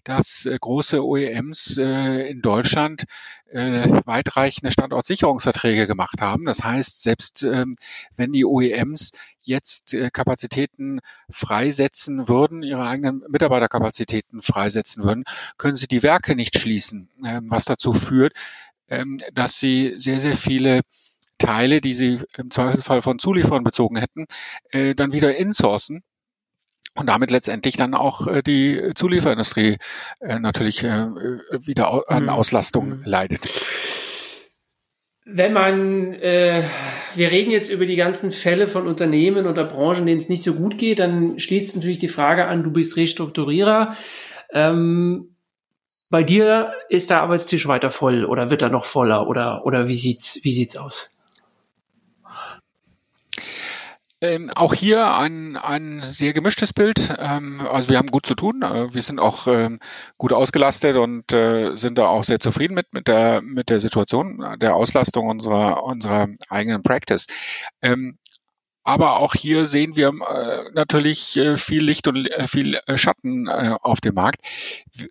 dass 0.03 0.45
äh, 0.45 0.55
große 0.59 1.03
OEMs 1.03 1.77
äh, 1.77 2.29
in 2.29 2.41
Deutschland 2.41 3.05
äh, 3.51 3.89
weitreichende 4.05 4.71
Standortsicherungsverträge 4.71 5.87
gemacht 5.87 6.21
haben. 6.21 6.45
Das 6.45 6.63
heißt, 6.63 7.01
selbst 7.01 7.41
ähm, 7.41 7.75
wenn 8.15 8.31
die 8.31 8.45
OEMs 8.45 9.11
jetzt 9.41 9.95
äh, 9.95 10.11
Kapazitäten 10.11 10.99
freisetzen 11.31 12.29
würden, 12.29 12.61
ihre 12.61 12.85
eigenen 12.87 13.23
Mitarbeiterkapazitäten 13.27 14.43
freisetzen 14.43 15.03
würden, 15.03 15.23
können 15.57 15.75
sie 15.75 15.87
die 15.87 16.03
Werke 16.03 16.35
nicht 16.35 16.59
schließen, 16.59 17.09
ähm, 17.25 17.47
was 17.49 17.65
dazu 17.65 17.93
führt, 17.93 18.33
ähm, 18.87 19.19
dass 19.33 19.59
sie 19.59 19.95
sehr, 19.97 20.19
sehr 20.21 20.35
viele 20.35 20.81
Teile, 21.39 21.81
die 21.81 21.93
sie 21.93 22.19
im 22.37 22.51
Zweifelsfall 22.51 23.01
von 23.01 23.17
Zulieferern 23.17 23.63
bezogen 23.63 23.97
hätten, 23.97 24.25
äh, 24.71 24.93
dann 24.93 25.11
wieder 25.11 25.35
insourcen 25.35 26.03
und 26.95 27.07
damit 27.07 27.31
letztendlich 27.31 27.77
dann 27.77 27.93
auch 27.93 28.27
äh, 28.27 28.41
die 28.43 28.91
Zulieferindustrie 28.93 29.77
äh, 30.19 30.39
natürlich 30.39 30.83
äh, 30.83 31.07
wieder 31.61 32.03
an 32.07 32.23
mhm. 32.23 32.29
Auslastung 32.29 32.89
mhm. 32.89 33.01
leidet. 33.05 33.41
Wenn 35.25 35.53
man, 35.53 36.13
äh, 36.15 36.63
wir 37.13 37.31
reden 37.31 37.51
jetzt 37.51 37.69
über 37.69 37.85
die 37.85 37.95
ganzen 37.95 38.31
Fälle 38.31 38.67
von 38.67 38.87
Unternehmen 38.87 39.45
oder 39.45 39.63
Branchen, 39.63 40.07
denen 40.07 40.19
es 40.19 40.29
nicht 40.29 40.41
so 40.41 40.55
gut 40.55 40.79
geht, 40.79 40.99
dann 40.99 41.37
schließt 41.37 41.75
natürlich 41.75 41.99
die 41.99 42.07
Frage 42.07 42.45
an, 42.45 42.63
du 42.63 42.71
bist 42.71 42.97
Restrukturierer. 42.97 43.95
Ähm, 44.51 45.35
bei 46.09 46.23
dir 46.23 46.73
ist 46.89 47.11
der 47.11 47.21
Arbeitstisch 47.21 47.67
weiter 47.67 47.91
voll 47.91 48.25
oder 48.25 48.49
wird 48.49 48.63
er 48.63 48.69
noch 48.69 48.85
voller 48.85 49.27
oder, 49.27 49.65
oder 49.67 49.87
wie 49.87 49.95
sieht's, 49.95 50.39
wie 50.41 50.51
sieht's 50.51 50.75
aus? 50.75 51.11
Ähm, 54.21 54.51
auch 54.53 54.73
hier 54.73 55.15
ein, 55.15 55.55
ein 55.55 56.03
sehr 56.03 56.33
gemischtes 56.33 56.73
Bild. 56.73 57.13
Ähm, 57.17 57.61
also 57.61 57.89
wir 57.89 57.97
haben 57.97 58.11
gut 58.11 58.25
zu 58.25 58.35
tun. 58.35 58.63
Äh, 58.63 58.93
wir 58.93 59.01
sind 59.01 59.19
auch 59.19 59.47
ähm, 59.47 59.79
gut 60.17 60.33
ausgelastet 60.33 60.97
und 60.97 61.31
äh, 61.31 61.75
sind 61.75 61.97
da 61.97 62.07
auch 62.07 62.25
sehr 62.25 62.39
zufrieden 62.39 62.73
mit, 62.73 62.93
mit, 62.93 63.07
der, 63.07 63.41
mit 63.41 63.69
der 63.69 63.79
Situation 63.79 64.43
der 64.59 64.75
Auslastung 64.75 65.29
unserer, 65.29 65.83
unserer 65.83 66.27
eigenen 66.49 66.83
Practice. 66.83 67.27
Aber 68.83 69.19
auch 69.19 69.33
hier 69.33 69.65
sehen 69.65 69.95
wir 69.95 70.07
äh, 70.07 70.71
natürlich 70.73 71.35
äh, 71.37 71.57
viel 71.57 71.83
Licht 71.83 72.07
und 72.07 72.25
äh, 72.27 72.47
viel 72.47 72.79
Schatten 72.95 73.49
auf 73.49 73.99
dem 73.99 74.15
Markt. 74.15 74.39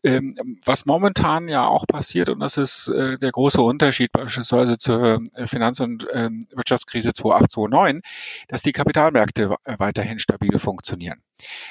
Ähm, 0.03 0.35
was 0.65 0.87
momentan 0.87 1.49
ja 1.49 1.67
auch 1.67 1.87
passiert, 1.87 2.29
und 2.31 2.41
das 2.41 2.57
ist 2.57 2.89
der 2.89 3.31
große 3.31 3.61
Unterschied 3.61 4.13
beispielsweise 4.13 4.79
zur 4.79 5.21
Finanz- 5.45 5.81
und 5.81 6.07
ähm, 6.13 6.47
Wirtschaftskrise 6.55 7.13
2008, 7.13 7.51
2009, 7.51 8.01
dass 8.49 8.63
die 8.63 8.73
Kapitalmärkte 8.73 9.55
weiterhin 9.65 10.19
stabil 10.19 10.59
funktionieren. 10.59 11.23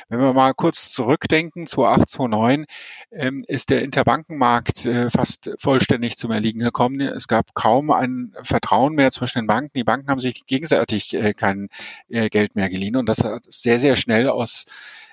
Wenn 0.08 0.20
wir 0.20 0.34
mal 0.34 0.54
kurz 0.54 0.92
zurückdenken, 0.92 1.68
2008, 1.68 2.10
2009 2.10 2.66
ähm, 3.12 3.44
ist 3.48 3.70
der 3.70 3.82
Interbankenmarkt 3.82 4.88
fast 5.10 5.52
vollständig 5.60 6.18
zum 6.18 6.32
Erliegen 6.32 6.60
gekommen. 6.60 7.02
Es 7.02 7.28
gab 7.28 7.54
kaum 7.54 7.92
ein 7.92 8.34
Vertrauen 8.42 8.94
mehr 8.94 9.12
zwischen 9.12 9.40
den 9.40 9.48
Banken. 9.48 9.72
Die 9.76 9.84
Banken 9.84 10.10
haben 10.10 10.20
sich 10.20 10.46
gegenseitig 10.46 11.18
keinen 11.36 11.70
äh, 12.10 12.30
Geld 12.30 12.56
mehr 12.56 12.70
geliehen. 12.70 12.96
Und 12.96 13.08
das 13.08 13.24
hat 13.24 13.44
sehr, 13.48 13.80
sehr 13.80 13.96
schnell 13.96 14.30
aus 14.30 14.66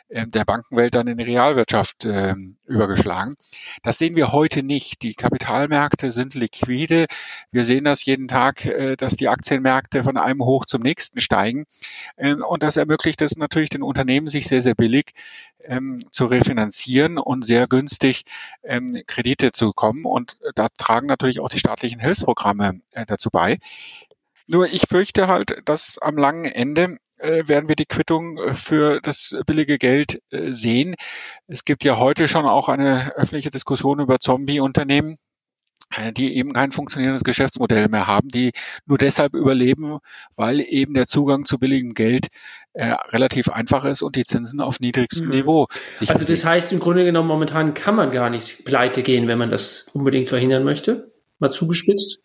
äh, 0.08 0.26
der 0.26 0.44
Bankenwelt 0.44 0.94
dann 0.94 1.06
in 1.06 1.18
die 1.18 1.24
Realwirtschaft 1.24 2.04
äh, 2.04 2.34
übergeschlagen. 2.66 3.36
Das 3.82 3.98
sehen 3.98 4.16
wir 4.16 4.32
heute 4.32 4.62
nicht. 4.62 5.02
Die 5.02 5.14
Kapitalmärkte 5.14 6.10
sind 6.10 6.34
liquide. 6.34 7.06
Wir 7.50 7.64
sehen 7.64 7.84
das 7.84 8.04
jeden 8.04 8.28
Tag, 8.28 8.64
äh, 8.66 8.96
dass 8.96 9.16
die 9.16 9.28
Aktienmärkte 9.28 10.04
von 10.04 10.16
einem 10.16 10.44
hoch 10.44 10.66
zum 10.66 10.82
nächsten 10.82 11.20
steigen. 11.20 11.64
Ähm, 12.18 12.42
und 12.46 12.62
das 12.62 12.76
ermöglicht 12.76 13.22
es 13.22 13.36
natürlich 13.36 13.70
den 13.70 13.82
Unternehmen, 13.82 14.28
sich 14.28 14.46
sehr, 14.46 14.62
sehr 14.62 14.74
billig 14.74 15.12
ähm, 15.64 16.02
zu 16.10 16.26
refinanzieren 16.26 17.18
und 17.18 17.44
sehr 17.44 17.66
günstig 17.66 18.24
ähm, 18.62 19.02
Kredite 19.06 19.52
zu 19.52 19.68
bekommen. 19.68 20.04
Und 20.04 20.38
da 20.54 20.68
tragen 20.68 21.06
natürlich 21.06 21.40
auch 21.40 21.48
die 21.48 21.58
staatlichen 21.58 22.00
Hilfsprogramme 22.00 22.80
äh, 22.92 23.06
dazu 23.06 23.30
bei. 23.30 23.58
Nur 24.46 24.66
ich 24.66 24.82
fürchte 24.88 25.26
halt, 25.26 25.56
dass 25.64 25.98
am 25.98 26.16
langen 26.16 26.44
Ende 26.44 26.98
äh, 27.18 27.48
werden 27.48 27.68
wir 27.68 27.76
die 27.76 27.86
Quittung 27.86 28.38
äh, 28.38 28.54
für 28.54 29.00
das 29.00 29.34
billige 29.46 29.78
Geld 29.78 30.20
äh, 30.30 30.52
sehen. 30.52 30.94
Es 31.46 31.64
gibt 31.64 31.84
ja 31.84 31.98
heute 31.98 32.28
schon 32.28 32.44
auch 32.44 32.68
eine 32.68 33.14
öffentliche 33.16 33.50
Diskussion 33.50 34.00
über 34.00 34.18
Zombie-Unternehmen, 34.18 35.16
äh, 35.96 36.12
die 36.12 36.36
eben 36.36 36.52
kein 36.52 36.72
funktionierendes 36.72 37.24
Geschäftsmodell 37.24 37.88
mehr 37.88 38.06
haben, 38.06 38.28
die 38.28 38.52
nur 38.84 38.98
deshalb 38.98 39.34
überleben, 39.34 39.98
weil 40.36 40.60
eben 40.60 40.94
der 40.94 41.06
Zugang 41.06 41.44
zu 41.44 41.58
billigem 41.58 41.94
Geld 41.94 42.28
äh, 42.72 42.94
relativ 43.10 43.48
einfach 43.48 43.84
ist 43.84 44.02
und 44.02 44.16
die 44.16 44.24
Zinsen 44.24 44.60
auf 44.60 44.80
niedrigstem 44.80 45.26
mhm. 45.26 45.32
Niveau 45.32 45.66
sich 45.92 46.10
Also 46.10 46.24
das 46.24 46.44
heißt 46.44 46.72
im 46.72 46.80
Grunde 46.80 47.04
genommen, 47.04 47.28
momentan 47.28 47.74
kann 47.74 47.94
man 47.94 48.10
gar 48.10 48.28
nicht 48.28 48.64
pleite 48.64 49.02
gehen, 49.02 49.28
wenn 49.28 49.38
man 49.38 49.50
das 49.50 49.88
unbedingt 49.92 50.28
verhindern 50.28 50.64
möchte? 50.64 51.12
Mal 51.38 51.50
zugespitzt? 51.50 52.20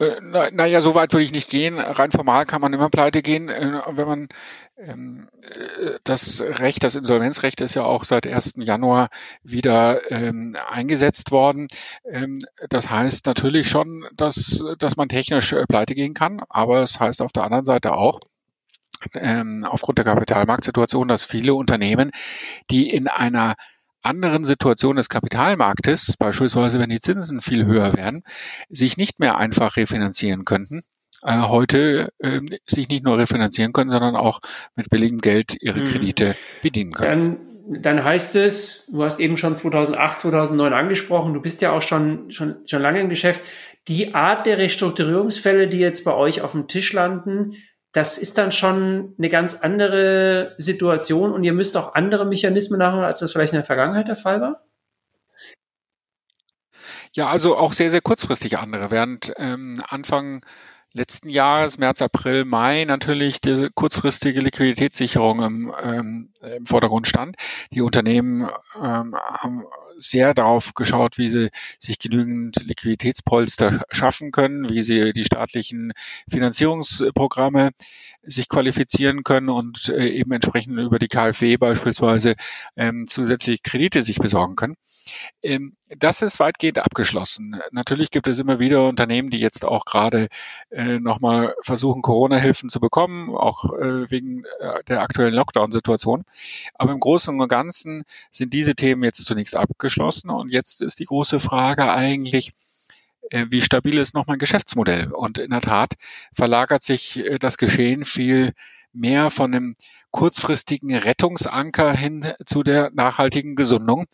Äh, 0.00 0.20
naja, 0.22 0.78
na 0.78 0.80
so 0.80 0.94
weit 0.94 1.12
würde 1.12 1.24
ich 1.24 1.32
nicht 1.32 1.50
gehen. 1.50 1.78
Rein 1.78 2.10
formal 2.10 2.46
kann 2.46 2.60
man 2.60 2.72
immer 2.72 2.88
pleite 2.88 3.20
gehen. 3.22 3.48
Äh, 3.50 3.82
wenn 3.92 4.08
man 4.08 4.28
ähm, 4.78 5.28
äh, 5.42 5.98
das 6.04 6.40
Recht, 6.40 6.82
das 6.84 6.94
Insolvenzrecht 6.94 7.60
ist 7.60 7.74
ja 7.74 7.84
auch 7.84 8.04
seit 8.04 8.26
1. 8.26 8.54
Januar 8.56 9.08
wieder 9.42 10.10
ähm, 10.10 10.56
eingesetzt 10.68 11.32
worden. 11.32 11.68
Ähm, 12.04 12.38
das 12.70 12.90
heißt 12.90 13.26
natürlich 13.26 13.68
schon, 13.68 14.06
dass, 14.14 14.64
dass 14.78 14.96
man 14.96 15.08
technisch 15.10 15.54
pleite 15.68 15.94
gehen 15.94 16.14
kann, 16.14 16.40
aber 16.48 16.82
es 16.82 16.98
heißt 16.98 17.20
auf 17.20 17.32
der 17.32 17.44
anderen 17.44 17.66
Seite 17.66 17.92
auch, 17.92 18.20
ähm, 19.14 19.66
aufgrund 19.68 19.98
der 19.98 20.04
Kapitalmarktsituation, 20.06 21.08
dass 21.08 21.24
viele 21.24 21.54
Unternehmen, 21.54 22.10
die 22.70 22.90
in 22.90 23.06
einer 23.06 23.54
anderen 24.02 24.44
Situation 24.44 24.96
des 24.96 25.08
Kapitalmarktes, 25.08 26.16
beispielsweise 26.18 26.78
wenn 26.78 26.90
die 26.90 27.00
Zinsen 27.00 27.40
viel 27.40 27.66
höher 27.66 27.94
werden, 27.94 28.22
sich 28.68 28.96
nicht 28.96 29.20
mehr 29.20 29.36
einfach 29.36 29.76
refinanzieren 29.76 30.44
könnten, 30.44 30.82
äh, 31.22 31.40
heute 31.40 32.12
äh, 32.18 32.40
sich 32.66 32.88
nicht 32.88 33.04
nur 33.04 33.18
refinanzieren 33.18 33.72
können, 33.72 33.90
sondern 33.90 34.16
auch 34.16 34.40
mit 34.74 34.90
billigem 34.90 35.20
Geld 35.20 35.56
ihre 35.60 35.80
hm. 35.80 35.84
Kredite 35.84 36.34
bedienen 36.62 36.92
können. 36.92 37.36
Dann, 37.68 37.82
dann 37.82 38.04
heißt 38.04 38.36
es, 38.36 38.86
du 38.90 39.04
hast 39.04 39.20
eben 39.20 39.36
schon 39.36 39.54
2008, 39.54 40.20
2009 40.20 40.72
angesprochen, 40.72 41.34
du 41.34 41.40
bist 41.40 41.60
ja 41.60 41.72
auch 41.72 41.82
schon, 41.82 42.30
schon, 42.30 42.56
schon 42.66 42.82
lange 42.82 43.00
im 43.00 43.08
Geschäft. 43.08 43.42
Die 43.88 44.14
Art 44.14 44.46
der 44.46 44.58
Restrukturierungsfälle, 44.58 45.68
die 45.68 45.78
jetzt 45.78 46.04
bei 46.04 46.14
euch 46.14 46.42
auf 46.42 46.52
dem 46.52 46.68
Tisch 46.68 46.92
landen, 46.92 47.54
das 47.92 48.18
ist 48.18 48.38
dann 48.38 48.52
schon 48.52 49.14
eine 49.18 49.28
ganz 49.28 49.56
andere 49.56 50.54
Situation 50.58 51.32
und 51.32 51.42
ihr 51.42 51.52
müsst 51.52 51.76
auch 51.76 51.94
andere 51.94 52.24
Mechanismen 52.24 52.78
nachholen, 52.78 53.04
als 53.04 53.20
das 53.20 53.32
vielleicht 53.32 53.52
in 53.52 53.58
der 53.58 53.64
Vergangenheit 53.64 54.08
der 54.08 54.16
Fall 54.16 54.40
war? 54.40 54.64
Ja, 57.12 57.28
also 57.28 57.56
auch 57.56 57.72
sehr, 57.72 57.90
sehr 57.90 58.00
kurzfristig 58.00 58.58
andere. 58.58 58.92
Während 58.92 59.32
ähm, 59.36 59.82
Anfang 59.88 60.44
letzten 60.92 61.28
Jahres, 61.28 61.78
März, 61.78 62.02
April, 62.02 62.44
Mai, 62.44 62.84
natürlich 62.84 63.40
die 63.40 63.68
kurzfristige 63.74 64.40
Liquiditätssicherung 64.40 65.42
im, 65.42 65.74
ähm, 65.82 66.32
im 66.42 66.66
Vordergrund 66.66 67.08
stand. 67.08 67.36
Die 67.72 67.80
Unternehmen 67.80 68.48
ähm, 68.76 69.16
haben 69.16 69.64
sehr 69.96 70.34
darauf 70.34 70.74
geschaut, 70.74 71.18
wie 71.18 71.28
sie 71.28 71.50
sich 71.78 71.98
genügend 71.98 72.56
Liquiditätspolster 72.64 73.84
schaffen 73.90 74.30
können, 74.32 74.68
wie 74.70 74.82
sie 74.82 75.12
die 75.12 75.24
staatlichen 75.24 75.92
Finanzierungsprogramme 76.28 77.70
sich 78.22 78.48
qualifizieren 78.48 79.24
können 79.24 79.48
und 79.48 79.88
äh, 79.88 80.08
eben 80.08 80.32
entsprechend 80.32 80.78
über 80.78 80.98
die 80.98 81.08
KfW 81.08 81.56
beispielsweise 81.56 82.34
ähm, 82.76 83.06
zusätzlich 83.08 83.62
Kredite 83.62 84.02
sich 84.02 84.18
besorgen 84.18 84.56
können. 84.56 84.76
Ähm, 85.42 85.76
das 85.98 86.22
ist 86.22 86.38
weitgehend 86.38 86.78
abgeschlossen. 86.78 87.60
Natürlich 87.72 88.10
gibt 88.10 88.28
es 88.28 88.38
immer 88.38 88.60
wieder 88.60 88.86
Unternehmen, 88.86 89.30
die 89.30 89.40
jetzt 89.40 89.64
auch 89.64 89.84
gerade 89.84 90.28
äh, 90.70 91.00
nochmal 91.00 91.54
versuchen, 91.62 92.02
Corona-Hilfen 92.02 92.68
zu 92.68 92.78
bekommen, 92.78 93.30
auch 93.30 93.72
äh, 93.72 94.08
wegen 94.10 94.44
äh, 94.60 94.84
der 94.86 95.02
aktuellen 95.02 95.34
Lockdown-Situation. 95.34 96.24
Aber 96.74 96.92
im 96.92 97.00
Großen 97.00 97.38
und 97.40 97.48
Ganzen 97.48 98.04
sind 98.30 98.52
diese 98.52 98.74
Themen 98.74 99.02
jetzt 99.02 99.24
zunächst 99.24 99.56
abgeschlossen 99.80 100.28
und 100.30 100.52
jetzt 100.52 100.82
ist 100.82 100.98
die 100.98 101.06
große 101.06 101.40
Frage 101.40 101.90
eigentlich, 101.90 102.52
äh, 103.30 103.46
wie 103.48 103.62
stabil 103.62 103.96
ist 103.96 104.14
noch 104.14 104.26
mein 104.26 104.38
Geschäftsmodell? 104.38 105.10
Und 105.12 105.38
in 105.38 105.50
der 105.50 105.62
Tat 105.62 105.94
verlagert 106.34 106.82
sich 106.82 107.18
äh, 107.18 107.38
das 107.38 107.56
Geschehen 107.56 108.04
viel 108.04 108.52
mehr 108.92 109.30
von 109.30 109.54
einem 109.54 109.76
kurzfristigen 110.10 110.94
Rettungsanker 110.94 111.92
hin 111.92 112.26
zu 112.44 112.62
der 112.62 112.90
nachhaltigen 112.92 113.54
Gesundung. 113.54 114.04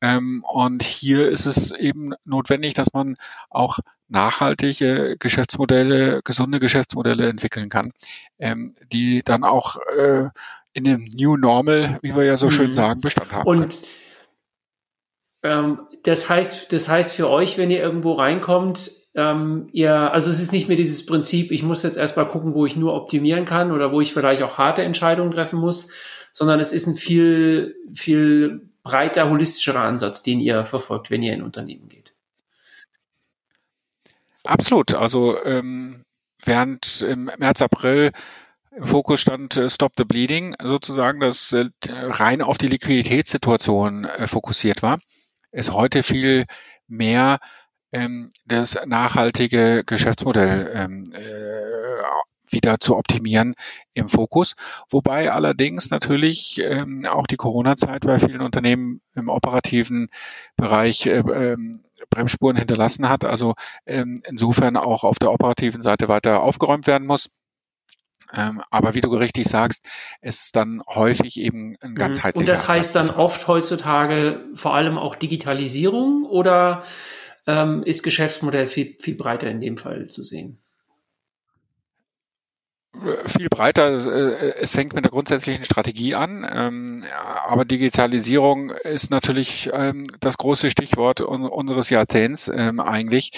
Ähm, 0.00 0.42
und 0.48 0.82
hier 0.82 1.28
ist 1.28 1.44
es 1.44 1.70
eben 1.72 2.14
notwendig, 2.24 2.72
dass 2.72 2.94
man 2.94 3.16
auch 3.50 3.80
nachhaltige 4.08 5.16
Geschäftsmodelle, 5.18 6.22
gesunde 6.24 6.60
Geschäftsmodelle 6.60 7.28
entwickeln 7.28 7.68
kann, 7.68 7.90
ähm, 8.38 8.74
die 8.90 9.22
dann 9.22 9.44
auch 9.44 9.76
äh, 9.98 10.28
in 10.72 10.84
dem 10.84 11.04
New 11.14 11.36
Normal, 11.36 11.98
wie 12.00 12.16
wir 12.16 12.24
ja 12.24 12.38
so 12.38 12.48
schön 12.48 12.68
mhm. 12.68 12.72
sagen, 12.72 13.00
Bestand 13.00 13.32
haben. 13.32 13.46
Und 13.46 13.58
können. 13.58 13.72
Ähm, 15.42 15.80
das 16.02 16.28
heißt, 16.28 16.72
das 16.72 16.88
heißt 16.88 17.14
für 17.14 17.28
euch, 17.28 17.58
wenn 17.58 17.70
ihr 17.70 17.80
irgendwo 17.80 18.12
reinkommt, 18.12 18.90
ähm, 19.14 19.68
ihr, 19.72 19.94
also 19.94 20.30
es 20.30 20.40
ist 20.40 20.52
nicht 20.52 20.68
mehr 20.68 20.76
dieses 20.76 21.04
Prinzip, 21.06 21.50
ich 21.50 21.62
muss 21.62 21.82
jetzt 21.82 21.96
erstmal 21.96 22.28
gucken, 22.28 22.54
wo 22.54 22.66
ich 22.66 22.76
nur 22.76 22.94
optimieren 22.94 23.44
kann 23.44 23.72
oder 23.72 23.92
wo 23.92 24.00
ich 24.00 24.12
vielleicht 24.12 24.42
auch 24.42 24.58
harte 24.58 24.82
Entscheidungen 24.82 25.32
treffen 25.32 25.58
muss, 25.58 25.90
sondern 26.32 26.60
es 26.60 26.72
ist 26.72 26.86
ein 26.86 26.94
viel, 26.94 27.76
viel 27.92 28.70
breiter, 28.82 29.28
holistischerer 29.28 29.80
Ansatz, 29.80 30.22
den 30.22 30.40
ihr 30.40 30.64
verfolgt, 30.64 31.10
wenn 31.10 31.22
ihr 31.22 31.32
in 31.32 31.42
Unternehmen 31.42 31.88
geht. 31.88 32.14
Absolut. 34.44 34.94
Also 34.94 35.36
ähm, 35.44 36.04
während 36.44 37.02
im 37.02 37.30
März, 37.38 37.62
April 37.62 38.12
im 38.70 38.84
Fokus 38.84 39.20
stand 39.20 39.56
äh, 39.56 39.68
Stop 39.68 39.92
the 39.96 40.04
Bleeding, 40.04 40.54
sozusagen, 40.62 41.20
das 41.20 41.52
äh, 41.52 41.66
rein 41.88 42.40
auf 42.40 42.56
die 42.56 42.68
Liquiditätssituation 42.68 44.04
äh, 44.04 44.26
fokussiert 44.26 44.82
war, 44.82 44.98
ist 45.52 45.72
heute 45.72 46.02
viel 46.02 46.46
mehr 46.86 47.38
ähm, 47.92 48.32
das 48.46 48.78
nachhaltige 48.86 49.82
Geschäftsmodell 49.84 50.72
ähm, 50.74 51.04
äh, 51.12 52.52
wieder 52.52 52.80
zu 52.80 52.96
optimieren 52.96 53.54
im 53.94 54.08
Fokus. 54.08 54.54
Wobei 54.88 55.30
allerdings 55.30 55.90
natürlich 55.90 56.60
ähm, 56.62 57.06
auch 57.06 57.26
die 57.26 57.36
Corona-Zeit 57.36 58.02
bei 58.02 58.18
vielen 58.18 58.40
Unternehmen 58.40 59.00
im 59.14 59.28
operativen 59.28 60.08
Bereich 60.56 61.06
äh, 61.06 61.18
ähm, 61.18 61.82
Bremsspuren 62.10 62.56
hinterlassen 62.56 63.08
hat. 63.08 63.24
Also 63.24 63.54
ähm, 63.86 64.20
insofern 64.26 64.76
auch 64.76 65.04
auf 65.04 65.18
der 65.18 65.32
operativen 65.32 65.82
Seite 65.82 66.08
weiter 66.08 66.42
aufgeräumt 66.42 66.86
werden 66.86 67.06
muss. 67.06 67.30
Ähm, 68.34 68.62
aber 68.70 68.94
wie 68.94 69.00
du 69.00 69.14
richtig 69.14 69.46
sagst, 69.46 69.86
ist 70.20 70.56
dann 70.56 70.82
häufig 70.88 71.38
eben 71.40 71.76
ein 71.80 71.94
ganzheitlicher. 71.94 72.38
Und 72.38 72.48
das 72.48 72.68
heißt 72.68 72.94
dann 72.94 73.10
oft 73.10 73.46
heutzutage 73.48 74.44
vor 74.54 74.74
allem 74.74 74.98
auch 74.98 75.14
Digitalisierung 75.14 76.24
oder 76.24 76.84
ähm, 77.46 77.82
ist 77.84 78.02
Geschäftsmodell 78.02 78.66
viel, 78.66 78.96
viel 79.00 79.14
breiter 79.14 79.50
in 79.50 79.60
dem 79.60 79.76
Fall 79.76 80.06
zu 80.06 80.22
sehen? 80.22 80.58
viel 83.26 83.48
breiter. 83.48 83.92
Äh, 83.92 84.54
es 84.60 84.74
fängt 84.74 84.94
mit 84.94 85.04
der 85.04 85.10
grundsätzlichen 85.10 85.64
Strategie 85.64 86.14
an, 86.14 86.46
ähm, 86.50 87.04
aber 87.46 87.64
Digitalisierung 87.64 88.70
ist 88.70 89.10
natürlich 89.10 89.70
ähm, 89.72 90.06
das 90.20 90.38
große 90.38 90.70
Stichwort 90.70 91.20
unseres 91.20 91.90
Jahrzehnts 91.90 92.50
ähm, 92.52 92.80
eigentlich. 92.80 93.30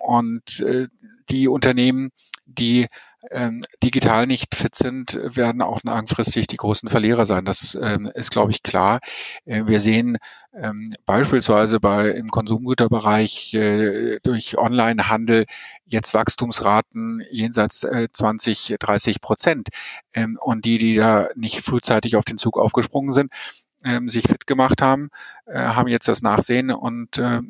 Und 0.00 0.60
äh, 0.60 0.88
die 1.30 1.48
Unternehmen, 1.48 2.10
die 2.46 2.86
ähm, 3.30 3.62
digital 3.82 4.26
nicht 4.26 4.54
fit 4.54 4.74
sind, 4.74 5.18
werden 5.22 5.62
auch 5.62 5.82
langfristig 5.82 6.46
die 6.46 6.56
großen 6.56 6.88
Verlierer 6.88 7.26
sein. 7.26 7.44
Das 7.44 7.76
ähm, 7.80 8.10
ist, 8.14 8.30
glaube 8.30 8.50
ich, 8.50 8.62
klar. 8.62 9.00
Äh, 9.44 9.66
wir 9.66 9.80
sehen 9.80 10.18
ähm, 10.52 10.94
beispielsweise 11.06 11.80
bei 11.80 12.10
im 12.10 12.28
Konsumgüterbereich 12.28 13.54
äh, 13.54 14.20
durch 14.22 14.58
Onlinehandel 14.58 15.46
jetzt 15.86 16.14
Wachstumsraten 16.14 17.22
jenseits 17.30 17.84
äh, 17.84 18.08
20, 18.12 18.76
30 18.78 19.20
Prozent. 19.20 19.68
Ähm, 20.12 20.38
und 20.40 20.64
die, 20.64 20.78
die 20.78 20.96
da 20.96 21.28
nicht 21.34 21.60
frühzeitig 21.60 22.16
auf 22.16 22.24
den 22.24 22.38
Zug 22.38 22.58
aufgesprungen 22.58 23.12
sind, 23.12 23.30
ähm, 23.84 24.08
sich 24.08 24.24
fit 24.26 24.46
gemacht 24.46 24.80
haben, 24.82 25.10
äh, 25.46 25.58
haben 25.58 25.88
jetzt 25.88 26.08
das 26.08 26.22
Nachsehen 26.22 26.70
und 26.70 27.18
äh, 27.18 27.40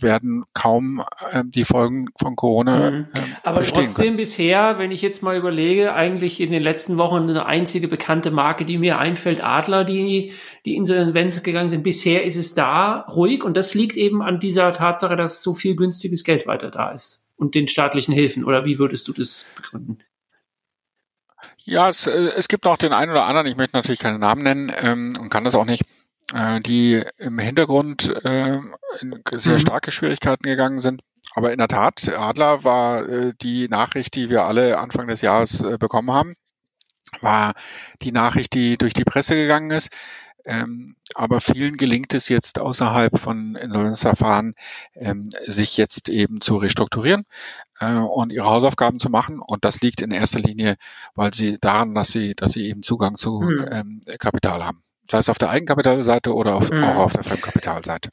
werden 0.00 0.44
kaum 0.54 1.02
äh, 1.30 1.42
die 1.44 1.64
Folgen 1.64 2.08
von 2.18 2.36
Corona. 2.36 2.90
Mhm. 2.90 3.06
Äh, 3.12 3.18
Aber 3.42 3.62
trotzdem 3.62 4.04
können. 4.04 4.16
bisher, 4.16 4.78
wenn 4.78 4.90
ich 4.90 5.02
jetzt 5.02 5.22
mal 5.22 5.36
überlege, 5.36 5.94
eigentlich 5.94 6.40
in 6.40 6.50
den 6.50 6.62
letzten 6.62 6.96
Wochen 6.96 7.28
eine 7.28 7.46
einzige 7.46 7.88
bekannte 7.88 8.30
Marke, 8.30 8.64
die 8.64 8.78
mir 8.78 8.98
einfällt, 8.98 9.42
Adler, 9.42 9.84
die 9.84 10.32
die 10.64 10.76
Insolvenz 10.76 11.42
gegangen 11.42 11.68
sind. 11.68 11.82
Bisher 11.82 12.24
ist 12.24 12.36
es 12.36 12.54
da 12.54 13.00
ruhig 13.10 13.42
und 13.42 13.56
das 13.56 13.74
liegt 13.74 13.96
eben 13.96 14.22
an 14.22 14.38
dieser 14.38 14.72
Tatsache, 14.72 15.16
dass 15.16 15.42
so 15.42 15.54
viel 15.54 15.76
günstiges 15.76 16.24
Geld 16.24 16.46
weiter 16.46 16.70
da 16.70 16.90
ist 16.90 17.26
und 17.36 17.54
den 17.54 17.68
staatlichen 17.68 18.14
Hilfen. 18.14 18.44
Oder 18.44 18.64
wie 18.64 18.78
würdest 18.78 19.08
du 19.08 19.12
das 19.12 19.46
begründen? 19.56 19.98
Ja, 21.64 21.88
es, 21.88 22.06
äh, 22.06 22.32
es 22.36 22.48
gibt 22.48 22.66
auch 22.66 22.76
den 22.76 22.92
einen 22.92 23.10
oder 23.10 23.24
anderen, 23.24 23.46
ich 23.46 23.56
möchte 23.56 23.76
natürlich 23.76 23.98
keine 23.98 24.18
Namen 24.18 24.42
nennen 24.42 24.72
ähm, 24.76 25.14
und 25.18 25.30
kann 25.30 25.44
das 25.44 25.54
auch 25.54 25.64
nicht, 25.64 25.82
äh, 26.32 26.60
die 26.60 27.02
im 27.16 27.38
Hintergrund 27.38 28.10
äh, 28.24 28.58
in 29.00 29.22
sehr 29.34 29.54
mhm. 29.54 29.58
starke 29.58 29.90
Schwierigkeiten 29.90 30.44
gegangen 30.44 30.78
sind. 30.78 31.00
Aber 31.34 31.52
in 31.52 31.58
der 31.58 31.68
Tat, 31.68 32.10
Adler 32.16 32.64
war 32.64 33.08
äh, 33.08 33.32
die 33.40 33.68
Nachricht, 33.68 34.14
die 34.14 34.28
wir 34.28 34.44
alle 34.44 34.78
Anfang 34.78 35.08
des 35.08 35.22
Jahres 35.22 35.62
äh, 35.62 35.78
bekommen 35.78 36.12
haben, 36.12 36.36
war 37.20 37.54
die 38.02 38.12
Nachricht, 38.12 38.54
die 38.54 38.76
durch 38.76 38.92
die 38.92 39.04
Presse 39.04 39.34
gegangen 39.34 39.70
ist. 39.70 39.90
Ähm, 40.46 40.94
aber 41.14 41.40
vielen 41.40 41.78
gelingt 41.78 42.12
es 42.12 42.28
jetzt 42.28 42.58
außerhalb 42.58 43.18
von 43.18 43.54
Insolvenzverfahren, 43.54 44.54
ähm, 44.94 45.30
sich 45.46 45.78
jetzt 45.78 46.10
eben 46.10 46.42
zu 46.42 46.56
restrukturieren 46.56 47.24
äh, 47.80 47.94
und 47.94 48.32
ihre 48.32 48.46
Hausaufgaben 48.46 48.98
zu 48.98 49.10
machen. 49.10 49.40
Und 49.40 49.64
das 49.64 49.80
liegt 49.80 50.02
in 50.02 50.10
erster 50.10 50.40
Linie, 50.40 50.76
weil 51.14 51.32
sie 51.34 51.58
daran, 51.60 51.94
dass 51.94 52.10
sie, 52.10 52.34
dass 52.34 52.52
sie 52.52 52.68
eben 52.68 52.82
Zugang 52.82 53.16
zu 53.16 53.40
mhm. 53.40 53.68
ähm, 53.70 54.00
Kapital 54.18 54.64
haben. 54.64 54.80
Sei 55.10 55.18
es 55.18 55.28
auf 55.28 55.38
der 55.38 55.50
Eigenkapitalseite 55.50 56.34
oder 56.34 56.54
auf, 56.54 56.70
mhm. 56.70 56.84
auch 56.84 56.96
auf 56.96 57.12
der 57.12 57.24
Fremdkapitalseite. 57.24 58.10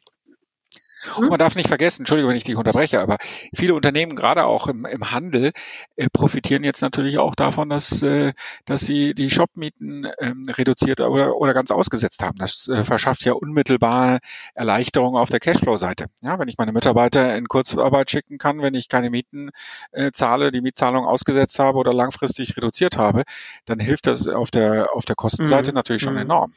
Und 1.17 1.29
man 1.29 1.39
darf 1.39 1.55
nicht 1.55 1.67
vergessen, 1.67 2.01
Entschuldigung, 2.01 2.29
wenn 2.29 2.37
ich 2.37 2.43
dich 2.43 2.55
unterbreche, 2.55 3.01
aber 3.01 3.17
viele 3.53 3.73
Unternehmen, 3.73 4.15
gerade 4.15 4.45
auch 4.45 4.67
im, 4.67 4.85
im 4.85 5.11
Handel, 5.11 5.51
äh, 5.95 6.07
profitieren 6.11 6.63
jetzt 6.63 6.81
natürlich 6.81 7.17
auch 7.17 7.35
davon, 7.35 7.69
dass, 7.69 8.03
äh, 8.03 8.33
dass 8.65 8.81
sie 8.81 9.13
die 9.13 9.29
Shopmieten 9.29 10.07
ähm, 10.19 10.45
reduziert 10.49 11.01
oder, 11.01 11.35
oder 11.35 11.53
ganz 11.53 11.71
ausgesetzt 11.71 12.23
haben. 12.23 12.37
Das 12.37 12.67
äh, 12.67 12.83
verschafft 12.83 13.25
ja 13.25 13.33
unmittelbar 13.33 14.19
Erleichterung 14.53 15.17
auf 15.17 15.29
der 15.29 15.39
Cashflow-Seite. 15.39 16.07
Ja, 16.21 16.39
wenn 16.39 16.47
ich 16.47 16.57
meine 16.57 16.71
Mitarbeiter 16.71 17.35
in 17.35 17.47
Kurzarbeit 17.47 18.11
schicken 18.11 18.37
kann, 18.37 18.61
wenn 18.61 18.73
ich 18.73 18.89
keine 18.89 19.09
Mieten 19.09 19.49
äh, 19.91 20.11
zahle, 20.11 20.51
die 20.51 20.61
Mietzahlung 20.61 21.05
ausgesetzt 21.05 21.59
habe 21.59 21.77
oder 21.77 21.93
langfristig 21.93 22.55
reduziert 22.57 22.97
habe, 22.97 23.23
dann 23.65 23.79
hilft 23.79 24.07
das 24.07 24.27
auf 24.27 24.51
der, 24.51 24.89
auf 24.93 25.05
der 25.05 25.15
Kostenseite 25.15 25.71
mhm. 25.71 25.75
natürlich 25.75 26.01
schon 26.01 26.13
mhm. 26.13 26.21
enorm. 26.21 26.53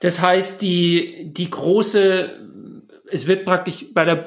Das 0.00 0.20
heißt, 0.20 0.62
die, 0.62 1.32
die 1.32 1.50
große 1.50 2.38
es 3.12 3.26
wird 3.26 3.44
praktisch 3.44 3.86
bei 3.92 4.04
der, 4.04 4.24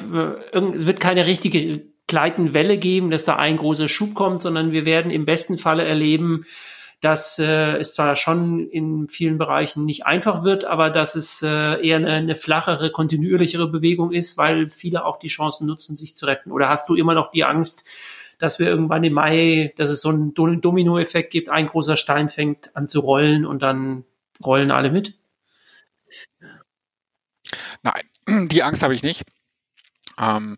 es 0.74 0.86
wird 0.86 1.00
keine 1.00 1.26
richtige 1.26 1.84
Gleitenwelle 2.08 2.78
geben, 2.78 3.10
dass 3.10 3.26
da 3.26 3.36
ein 3.36 3.58
großer 3.58 3.88
Schub 3.88 4.14
kommt, 4.14 4.40
sondern 4.40 4.74
wir 4.74 4.86
werden 4.86 5.12
im 5.12 5.26
besten 5.26 5.58
Falle 5.58 5.84
erleben, 5.84 6.46
dass 7.02 7.40
äh, 7.40 7.78
es 7.78 7.94
zwar 7.94 8.16
schon 8.16 8.70
in 8.70 9.08
vielen 9.08 9.38
Bereichen 9.38 9.86
nicht 9.86 10.06
einfach 10.06 10.44
wird, 10.44 10.66
aber 10.66 10.90
dass 10.90 11.16
es 11.16 11.42
äh, 11.42 11.86
eher 11.86 11.98
eine, 11.98 12.12
eine 12.12 12.36
flachere, 12.36 12.92
kontinuierlichere 12.92 13.68
Bewegung 13.68 14.12
ist, 14.12 14.38
weil 14.38 14.68
viele 14.68 15.06
auch 15.06 15.18
die 15.18 15.28
Chancen 15.28 15.68
nutzen, 15.68 15.96
sich 15.96 16.16
zu 16.16 16.26
retten. 16.26 16.52
Oder 16.52 16.70
hast 16.70 16.88
du 16.88 16.96
immer 16.96 17.14
noch 17.14 17.32
die 17.32 17.44
Angst, 17.44 17.86
dass 18.40 18.60
wir 18.60 18.68
irgendwann 18.68 19.04
im 19.04 19.14
Mai, 19.14 19.74
dass 19.78 19.90
es 19.90 20.02
so 20.02 20.10
einen 20.10 20.34
Domino-Effekt 20.34 21.32
gibt, 21.32 21.50
ein 21.50 21.68
großer 21.68 21.96
Stein 21.96 22.30
fängt 22.30 22.76
an 22.76 22.88
zu 22.88 23.00
rollen 23.00 23.46
und 23.46 23.62
dann 23.62 24.06
rollen 24.44 24.72
alle 24.72 24.92
mit? 24.92 25.16
Nein, 27.82 28.02
die 28.52 28.64
Angst 28.64 28.84
habe 28.84 28.94
ich 28.94 29.04
nicht. 29.04 29.24
Ähm, 30.20 30.58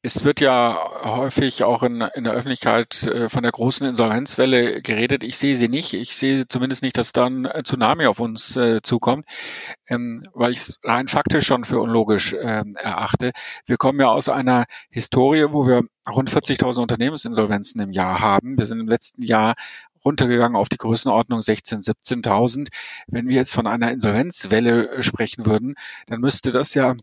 es 0.00 0.22
wird 0.22 0.40
ja 0.40 0.78
häufig 1.02 1.64
auch 1.64 1.82
in, 1.82 2.00
in 2.00 2.22
der 2.22 2.32
Öffentlichkeit 2.32 3.02
äh, 3.02 3.28
von 3.28 3.42
der 3.42 3.50
großen 3.50 3.84
Insolvenzwelle 3.86 4.80
geredet. 4.80 5.24
Ich 5.24 5.36
sehe 5.36 5.56
sie 5.56 5.68
nicht. 5.68 5.92
Ich 5.94 6.16
sehe 6.16 6.46
zumindest 6.46 6.84
nicht, 6.84 6.96
dass 6.96 7.12
dann 7.12 7.46
ein 7.46 7.64
Tsunami 7.64 8.06
auf 8.06 8.20
uns 8.20 8.56
äh, 8.56 8.80
zukommt, 8.80 9.26
ähm, 9.88 10.22
weil 10.34 10.52
ich 10.52 10.58
es 10.58 10.80
rein 10.84 11.08
faktisch 11.08 11.46
schon 11.46 11.64
für 11.64 11.80
unlogisch 11.80 12.32
äh, 12.32 12.62
erachte. 12.76 13.32
Wir 13.66 13.76
kommen 13.76 13.98
ja 13.98 14.08
aus 14.08 14.28
einer 14.28 14.66
Historie, 14.88 15.46
wo 15.50 15.66
wir 15.66 15.82
rund 16.08 16.30
40.000 16.30 16.80
Unternehmensinsolvenzen 16.80 17.80
im 17.80 17.90
Jahr 17.90 18.20
haben. 18.20 18.56
Wir 18.56 18.66
sind 18.66 18.78
im 18.78 18.88
letzten 18.88 19.24
Jahr 19.24 19.56
runtergegangen 20.04 20.56
auf 20.56 20.68
die 20.68 20.76
Größenordnung 20.76 21.40
16.000, 21.40 22.24
17.000. 22.24 22.68
Wenn 23.06 23.28
wir 23.28 23.36
jetzt 23.36 23.54
von 23.54 23.66
einer 23.66 23.90
Insolvenzwelle 23.92 24.88
äh, 24.88 25.02
sprechen 25.02 25.46
würden, 25.46 25.74
dann 26.06 26.20
müsste 26.20 26.52
das 26.52 26.74
ja 26.74 26.94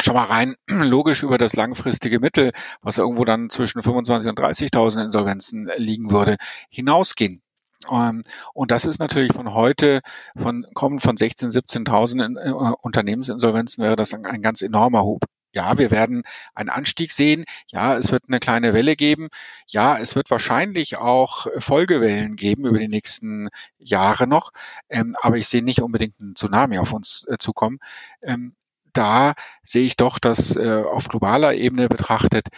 schon 0.00 0.14
mal 0.14 0.24
rein 0.24 0.54
logisch 0.68 1.22
über 1.22 1.38
das 1.38 1.54
langfristige 1.54 2.20
Mittel, 2.20 2.52
was 2.80 2.98
irgendwo 2.98 3.24
dann 3.24 3.50
zwischen 3.50 3.82
25 3.82 4.28
und 4.28 4.38
30.000 4.38 5.04
Insolvenzen 5.04 5.70
liegen 5.76 6.10
würde, 6.10 6.36
hinausgehen. 6.70 7.42
Ähm, 7.90 8.22
und 8.54 8.70
das 8.70 8.84
ist 8.86 9.00
natürlich 9.00 9.32
von 9.32 9.54
heute, 9.54 10.00
von 10.36 10.66
kommen 10.74 11.00
von 11.00 11.16
16, 11.16 11.50
17.000 11.50 12.38
äh, 12.38 12.74
Unternehmensinsolvenzen 12.80 13.82
wäre 13.82 13.96
das 13.96 14.14
ein 14.14 14.42
ganz 14.42 14.62
enormer 14.62 15.02
Hub. 15.02 15.24
Ja, 15.54 15.78
wir 15.78 15.90
werden 15.90 16.22
einen 16.54 16.70
Anstieg 16.70 17.12
sehen. 17.12 17.44
Ja, 17.68 17.96
es 17.96 18.10
wird 18.10 18.24
eine 18.28 18.40
kleine 18.40 18.72
Welle 18.72 18.96
geben. 18.96 19.28
Ja, 19.66 19.98
es 19.98 20.14
wird 20.14 20.30
wahrscheinlich 20.30 20.96
auch 20.96 21.46
Folgewellen 21.58 22.36
geben 22.36 22.66
über 22.66 22.78
die 22.78 22.88
nächsten 22.88 23.48
Jahre 23.78 24.26
noch. 24.26 24.50
Ähm, 24.88 25.14
aber 25.20 25.36
ich 25.36 25.48
sehe 25.48 25.62
nicht 25.62 25.82
unbedingt 25.82 26.20
einen 26.20 26.36
Tsunami 26.36 26.78
auf 26.78 26.92
uns 26.92 27.26
äh, 27.28 27.36
zukommen. 27.38 27.78
Ähm, 28.22 28.54
da 28.92 29.34
sehe 29.62 29.84
ich 29.84 29.96
doch, 29.96 30.18
dass 30.18 30.56
äh, 30.56 30.82
auf 30.84 31.08
globaler 31.08 31.54
Ebene 31.54 31.88
betrachtet 31.88 32.48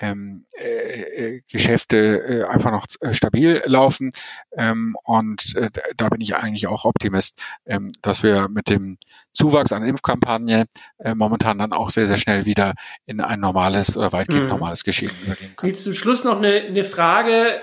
ähm, 0.00 0.46
äh, 0.52 1.36
äh 1.36 1.40
Geschäfte 1.50 1.96
äh, 1.96 2.44
einfach 2.44 2.70
noch 2.70 2.86
äh, 3.00 3.12
stabil 3.12 3.62
laufen. 3.66 4.12
Ähm, 4.56 4.96
und 5.04 5.54
äh, 5.56 5.70
da 5.96 6.08
bin 6.08 6.20
ich 6.20 6.36
eigentlich 6.36 6.66
auch 6.66 6.84
Optimist, 6.84 7.42
ähm, 7.66 7.90
dass 8.02 8.22
wir 8.22 8.48
mit 8.48 8.68
dem 8.68 8.96
Zuwachs 9.32 9.72
an 9.72 9.84
Impfkampagne 9.84 10.66
äh, 10.98 11.14
momentan 11.14 11.58
dann 11.58 11.72
auch 11.72 11.90
sehr, 11.90 12.06
sehr 12.06 12.16
schnell 12.16 12.46
wieder 12.46 12.74
in 13.06 13.20
ein 13.20 13.40
normales 13.40 13.96
oder 13.96 14.12
weitgehend 14.12 14.44
mhm. 14.44 14.50
normales 14.50 14.84
Geschehen 14.84 15.12
übergehen 15.24 15.54
können. 15.56 15.72
Jetzt 15.72 15.84
zum 15.84 15.94
Schluss 15.94 16.24
noch 16.24 16.38
eine, 16.38 16.62
eine 16.62 16.84
Frage, 16.84 17.60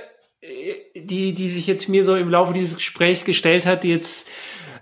die, 0.95 1.33
die 1.33 1.49
sich 1.49 1.67
jetzt 1.67 1.87
mir 1.87 2.03
so 2.03 2.15
im 2.15 2.29
Laufe 2.29 2.53
dieses 2.53 2.75
Gesprächs 2.75 3.25
gestellt 3.25 3.65
hat, 3.65 3.83
die 3.83 3.89
jetzt 3.89 4.29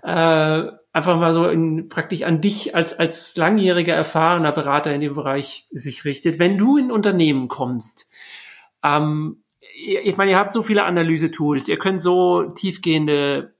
äh, 0.02 0.62
einfach 0.92 1.16
mal 1.16 1.32
so 1.32 1.48
in, 1.48 1.88
praktisch 1.88 2.22
an 2.22 2.40
dich 2.40 2.74
als, 2.74 2.98
als 2.98 3.36
langjähriger 3.36 3.94
erfahrener 3.94 4.52
Berater 4.52 4.92
in 4.92 5.00
dem 5.00 5.14
Bereich 5.14 5.68
sich 5.70 6.04
richtet. 6.04 6.38
Wenn 6.38 6.58
du 6.58 6.76
in 6.76 6.90
Unternehmen 6.90 7.48
kommst, 7.48 8.12
ähm, 8.82 9.42
ich 9.82 10.16
meine, 10.16 10.32
ihr 10.32 10.38
habt 10.38 10.52
so 10.52 10.62
viele 10.62 10.84
Analyse-Tools, 10.84 11.68
ihr 11.68 11.78
könnt 11.78 12.02
so 12.02 12.42
tiefgehende 12.42 13.54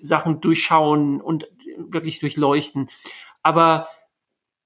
Sachen 0.00 0.40
durchschauen 0.40 1.20
und 1.20 1.48
wirklich 1.76 2.18
durchleuchten. 2.18 2.88
Aber 3.42 3.88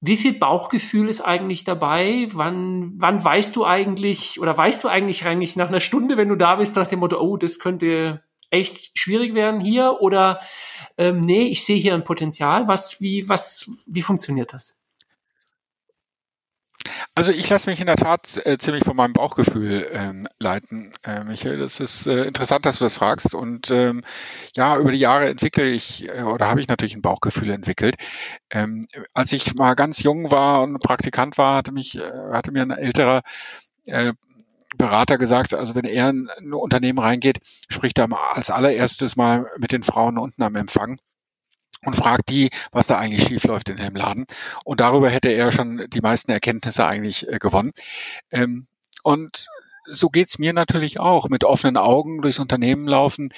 wie 0.01 0.17
viel 0.17 0.39
Bauchgefühl 0.39 1.09
ist 1.09 1.21
eigentlich 1.21 1.65
dabei? 1.65 2.29
Wann, 2.33 2.93
wann 2.97 3.25
weißt 3.25 3.57
du 3.57 3.65
eigentlich 3.65 4.41
oder 4.41 4.57
weißt 4.57 4.85
du 4.85 4.89
eigentlich 4.89 5.25
eigentlich 5.25 5.57
nach 5.57 5.69
einer 5.69 5.81
Stunde, 5.81 6.17
wenn 6.17 6.29
du 6.29 6.37
da 6.37 6.57
bist, 6.57 6.77
nach 6.77 6.87
dem 6.87 7.01
Motto, 7.01 7.21
oh, 7.21 7.37
das 7.37 7.59
könnte 7.59 8.23
echt 8.55 8.99
schwierig 8.99 9.35
werden 9.35 9.61
hier 9.61 10.01
oder 10.01 10.41
ähm, 10.97 11.21
nee, 11.21 11.49
ich 11.49 11.65
sehe 11.65 11.77
hier 11.77 11.95
ein 11.95 12.05
Potenzial. 12.05 12.69
Was, 12.69 13.01
wie, 13.01 13.29
was, 13.29 13.71
wie 13.87 14.03
funktioniert 14.03 14.53
das? 14.53 14.79
Also 17.17 17.31
ich 17.31 17.49
lasse 17.49 17.71
mich 17.71 17.81
in 17.81 17.87
der 17.87 17.97
Tat 17.97 18.45
äh, 18.45 18.59
ziemlich 18.59 18.85
von 18.85 18.97
meinem 18.97 19.13
Bauchgefühl 19.13 19.87
ähm, 19.93 20.27
leiten, 20.41 20.93
äh, 21.05 21.23
Michael. 21.23 21.59
Das 21.59 21.79
ist 21.79 22.09
äh, 22.09 22.25
interessant, 22.25 22.67
dass 22.67 22.79
du 22.79 22.85
das 22.85 22.99
fragst. 22.99 23.37
Und 23.37 23.71
ähm, 23.71 24.03
ja, 24.57 24.77
über 24.77 24.91
die 24.91 24.99
Jahre 24.99 25.29
entwickle 25.29 25.65
ich 25.65 26.09
äh, 26.09 26.23
oder 26.23 26.49
habe 26.49 26.61
ich 26.61 26.67
natürlich 26.67 26.95
ein 26.95 27.03
Bauchgefühl 27.03 27.51
entwickelt. 27.51 27.95
Ähm, 28.51 28.87
als 29.13 29.33
ich 29.33 29.55
mal 29.55 29.75
ganz 29.75 30.03
jung 30.03 30.33
war 30.33 30.63
und 30.63 30.81
Praktikant 30.81 31.39
war, 31.39 31.57
hatte 31.57 31.71
mich, 31.71 31.97
äh, 31.97 32.11
hatte 32.33 32.51
mir 32.51 32.63
ein 32.63 32.73
älterer 32.73 33.23
äh, 33.87 34.13
Berater 34.77 35.19
gesagt, 35.19 35.55
also 35.55 35.75
wenn 35.75 35.85
er 35.85 36.11
in 36.11 36.29
ein 36.39 36.53
Unternehmen 36.53 36.99
reingeht, 36.99 37.41
spricht 37.69 37.99
er 37.99 38.09
als 38.35 38.51
allererstes 38.51 39.17
mal 39.17 39.47
mit 39.59 39.73
den 39.73 39.83
Frauen 39.83 40.19
unten 40.19 40.43
am 40.43 40.57
Empfang 40.57 40.99
und 41.85 41.97
fragt 41.97 42.31
die, 42.31 42.51
was 42.73 42.87
da 42.87 42.99
eigentlich 42.99 43.27
schief 43.27 43.45
läuft 43.45 43.69
in 43.69 43.77
dem 43.77 43.95
Laden. 43.95 44.27
Und 44.65 44.81
darüber 44.81 45.11
hätte 45.11 45.29
er 45.29 45.53
schon 45.53 45.87
die 45.91 46.01
meisten 46.01 46.31
Erkenntnisse 46.31 46.87
eigentlich 46.87 47.29
äh, 47.29 47.39
gewonnen. 47.39 47.73
Ähm, 48.31 48.67
und 49.03 49.49
so 49.87 50.09
geht's 50.09 50.39
mir 50.39 50.53
natürlich 50.53 51.01
auch. 51.01 51.29
Mit 51.29 51.45
offenen 51.45 51.77
Augen 51.77 52.23
durchs 52.23 52.39
Unternehmen 52.39 52.87
laufen, 52.87 53.31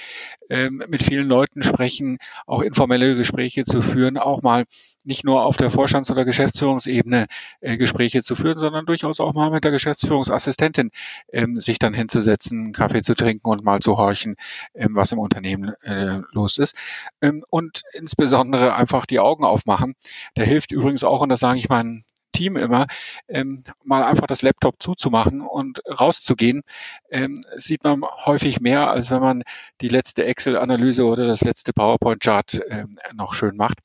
ähm, 0.49 0.83
mit 0.87 1.03
vielen 1.03 1.27
Leuten 1.27 1.63
sprechen, 1.63 2.17
auch 2.45 2.61
informelle 2.61 3.15
Gespräche 3.15 3.63
zu 3.63 3.81
führen, 3.81 4.17
auch 4.17 4.41
mal 4.41 4.63
nicht 5.03 5.23
nur 5.23 5.45
auf 5.45 5.57
der 5.57 5.69
Vorstands- 5.69 6.11
oder 6.11 6.25
Geschäftsführungsebene 6.25 7.27
äh, 7.61 7.77
Gespräche 7.77 8.21
zu 8.21 8.35
führen, 8.35 8.59
sondern 8.59 8.85
durchaus 8.85 9.19
auch 9.19 9.33
mal 9.33 9.51
mit 9.51 9.63
der 9.63 9.71
Geschäftsführungsassistentin 9.71 10.91
ähm, 11.31 11.59
sich 11.59 11.79
dann 11.79 11.93
hinzusetzen, 11.93 12.71
Kaffee 12.71 13.01
zu 13.01 13.15
trinken 13.15 13.47
und 13.47 13.63
mal 13.63 13.79
zu 13.79 13.97
horchen, 13.97 14.35
ähm, 14.73 14.95
was 14.95 15.11
im 15.11 15.19
Unternehmen 15.19 15.73
äh, 15.81 16.19
los 16.31 16.57
ist. 16.57 16.75
Ähm, 17.21 17.43
und 17.49 17.83
insbesondere 17.93 18.75
einfach 18.75 19.05
die 19.05 19.19
Augen 19.19 19.43
aufmachen. 19.45 19.95
Der 20.35 20.45
hilft 20.45 20.71
übrigens 20.71 21.03
auch, 21.03 21.21
und 21.21 21.29
das 21.29 21.39
sage 21.39 21.57
ich 21.59 21.69
meinen 21.69 22.03
Team 22.37 22.55
immer, 22.55 22.85
ähm, 23.27 23.63
mal 23.83 24.03
einfach 24.03 24.27
das 24.27 24.43
Laptop 24.43 24.75
zuzumachen 24.79 25.41
und 25.41 25.81
rauszugehen, 25.87 26.61
ähm, 27.09 27.35
sieht 27.55 27.83
man 27.83 28.03
häufig 28.03 28.61
mehr, 28.61 28.91
als 28.91 29.09
wenn 29.09 29.21
man 29.21 29.43
die 29.81 29.89
letzte 29.89 30.25
Excel-Analyse 30.25 31.03
oder 31.05 31.25
das 31.25 31.41
letzte 31.41 31.73
PowerPoint-Chart 31.73 32.61
ähm, 32.69 32.99
noch 33.13 33.33
schön 33.33 33.57
macht. 33.57 33.79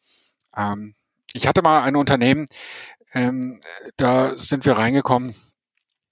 Ähm, 0.54 0.92
ich 1.32 1.46
hatte 1.46 1.62
mal 1.62 1.82
ein 1.82 1.96
Unternehmen, 1.96 2.46
ähm, 3.14 3.62
da 3.96 4.36
sind 4.36 4.66
wir 4.66 4.76
reingekommen, 4.76 5.34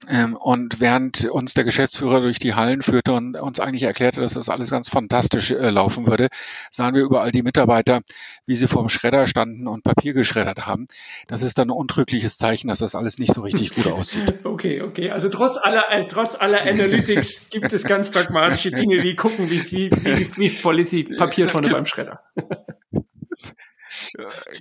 und 0.08 0.80
während 0.80 1.26
uns 1.26 1.52
der 1.52 1.64
Geschäftsführer 1.64 2.20
durch 2.20 2.38
die 2.38 2.54
Hallen 2.54 2.80
führte 2.80 3.12
und 3.12 3.36
uns 3.36 3.60
eigentlich 3.60 3.82
erklärte, 3.82 4.22
dass 4.22 4.32
das 4.32 4.48
alles 4.48 4.70
ganz 4.70 4.88
fantastisch 4.88 5.50
äh, 5.50 5.68
laufen 5.68 6.06
würde, 6.06 6.28
sahen 6.70 6.94
wir 6.94 7.02
überall 7.02 7.32
die 7.32 7.42
Mitarbeiter, 7.42 8.00
wie 8.46 8.54
sie 8.54 8.66
vorm 8.66 8.88
Schredder 8.88 9.26
standen 9.26 9.68
und 9.68 9.84
Papier 9.84 10.14
geschreddert 10.14 10.66
haben. 10.66 10.86
Das 11.26 11.42
ist 11.42 11.58
dann 11.58 11.68
ein 11.68 11.76
untrügliches 11.76 12.38
Zeichen, 12.38 12.68
dass 12.68 12.78
das 12.78 12.94
alles 12.94 13.18
nicht 13.18 13.34
so 13.34 13.42
richtig 13.42 13.74
gut 13.74 13.86
aussieht. 13.86 14.34
Okay, 14.50 14.82
okay. 14.82 15.10
Also 15.10 15.28
trotz 15.28 15.56
aller, 15.56 15.90
äh, 15.90 16.06
trotz 16.08 16.34
aller 16.34 16.62
Analytics 16.62 17.50
gibt 17.50 17.72
es 17.72 17.84
ganz 17.84 18.10
pragmatische 18.10 18.70
Dinge, 18.70 19.02
wie 19.02 19.14
gucken, 19.14 19.48
wie, 19.50 19.70
wie, 19.70 19.90
wie, 19.90 20.36
wie 20.36 20.48
voll 20.48 20.80
ist 20.80 20.92
die 20.92 21.04
Papiertonne 21.04 21.68
beim 21.68 21.86
Schredder. 21.86 22.20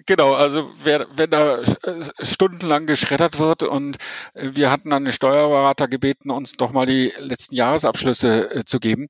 Genau, 0.06 0.34
also 0.34 0.72
wer, 0.84 1.08
wenn 1.12 1.30
da 1.30 1.62
äh, 1.62 2.04
stundenlang 2.22 2.86
geschreddert 2.86 3.40
wird 3.40 3.64
und 3.64 3.98
äh, 4.34 4.52
wir 4.54 4.72
hatten 4.72 4.90
dann 4.90 5.06
den 5.06 5.14
Steuerberater 5.14 5.88
gebeten, 5.88 6.32
uns 6.32 6.54
doch 6.54 6.72
mal 6.72 6.86
die 6.86 7.14
letzten 7.18 7.56
Jahresabschlüsse 7.56 8.52
äh, 8.52 8.66
zu 8.66 8.80
geben. 8.80 9.08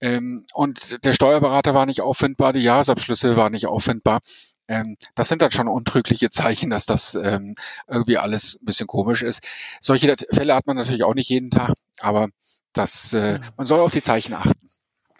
Ähm, 0.00 0.46
und 0.52 1.04
der 1.04 1.14
Steuerberater 1.14 1.74
war 1.74 1.86
nicht 1.86 2.02
auffindbar, 2.02 2.52
die 2.52 2.60
Jahresabschlüsse 2.60 3.36
waren 3.36 3.52
nicht 3.52 3.66
auffindbar. 3.66 4.20
Ähm, 4.68 4.96
das 5.14 5.28
sind 5.28 5.42
dann 5.42 5.50
schon 5.50 5.68
untrügliche 5.68 6.30
Zeichen, 6.30 6.70
dass 6.70 6.86
das 6.86 7.14
ähm, 7.14 7.54
irgendwie 7.88 8.18
alles 8.18 8.58
ein 8.60 8.64
bisschen 8.64 8.86
komisch 8.86 9.22
ist. 9.22 9.46
Solche 9.80 10.14
Fälle 10.30 10.54
hat 10.54 10.66
man 10.66 10.76
natürlich 10.76 11.04
auch 11.04 11.14
nicht 11.14 11.28
jeden 11.28 11.50
Tag, 11.50 11.74
aber 12.00 12.28
das, 12.72 13.12
äh, 13.12 13.40
man 13.56 13.66
soll 13.66 13.80
auf 13.80 13.92
die 13.92 14.02
Zeichen 14.02 14.34
achten. 14.34 14.63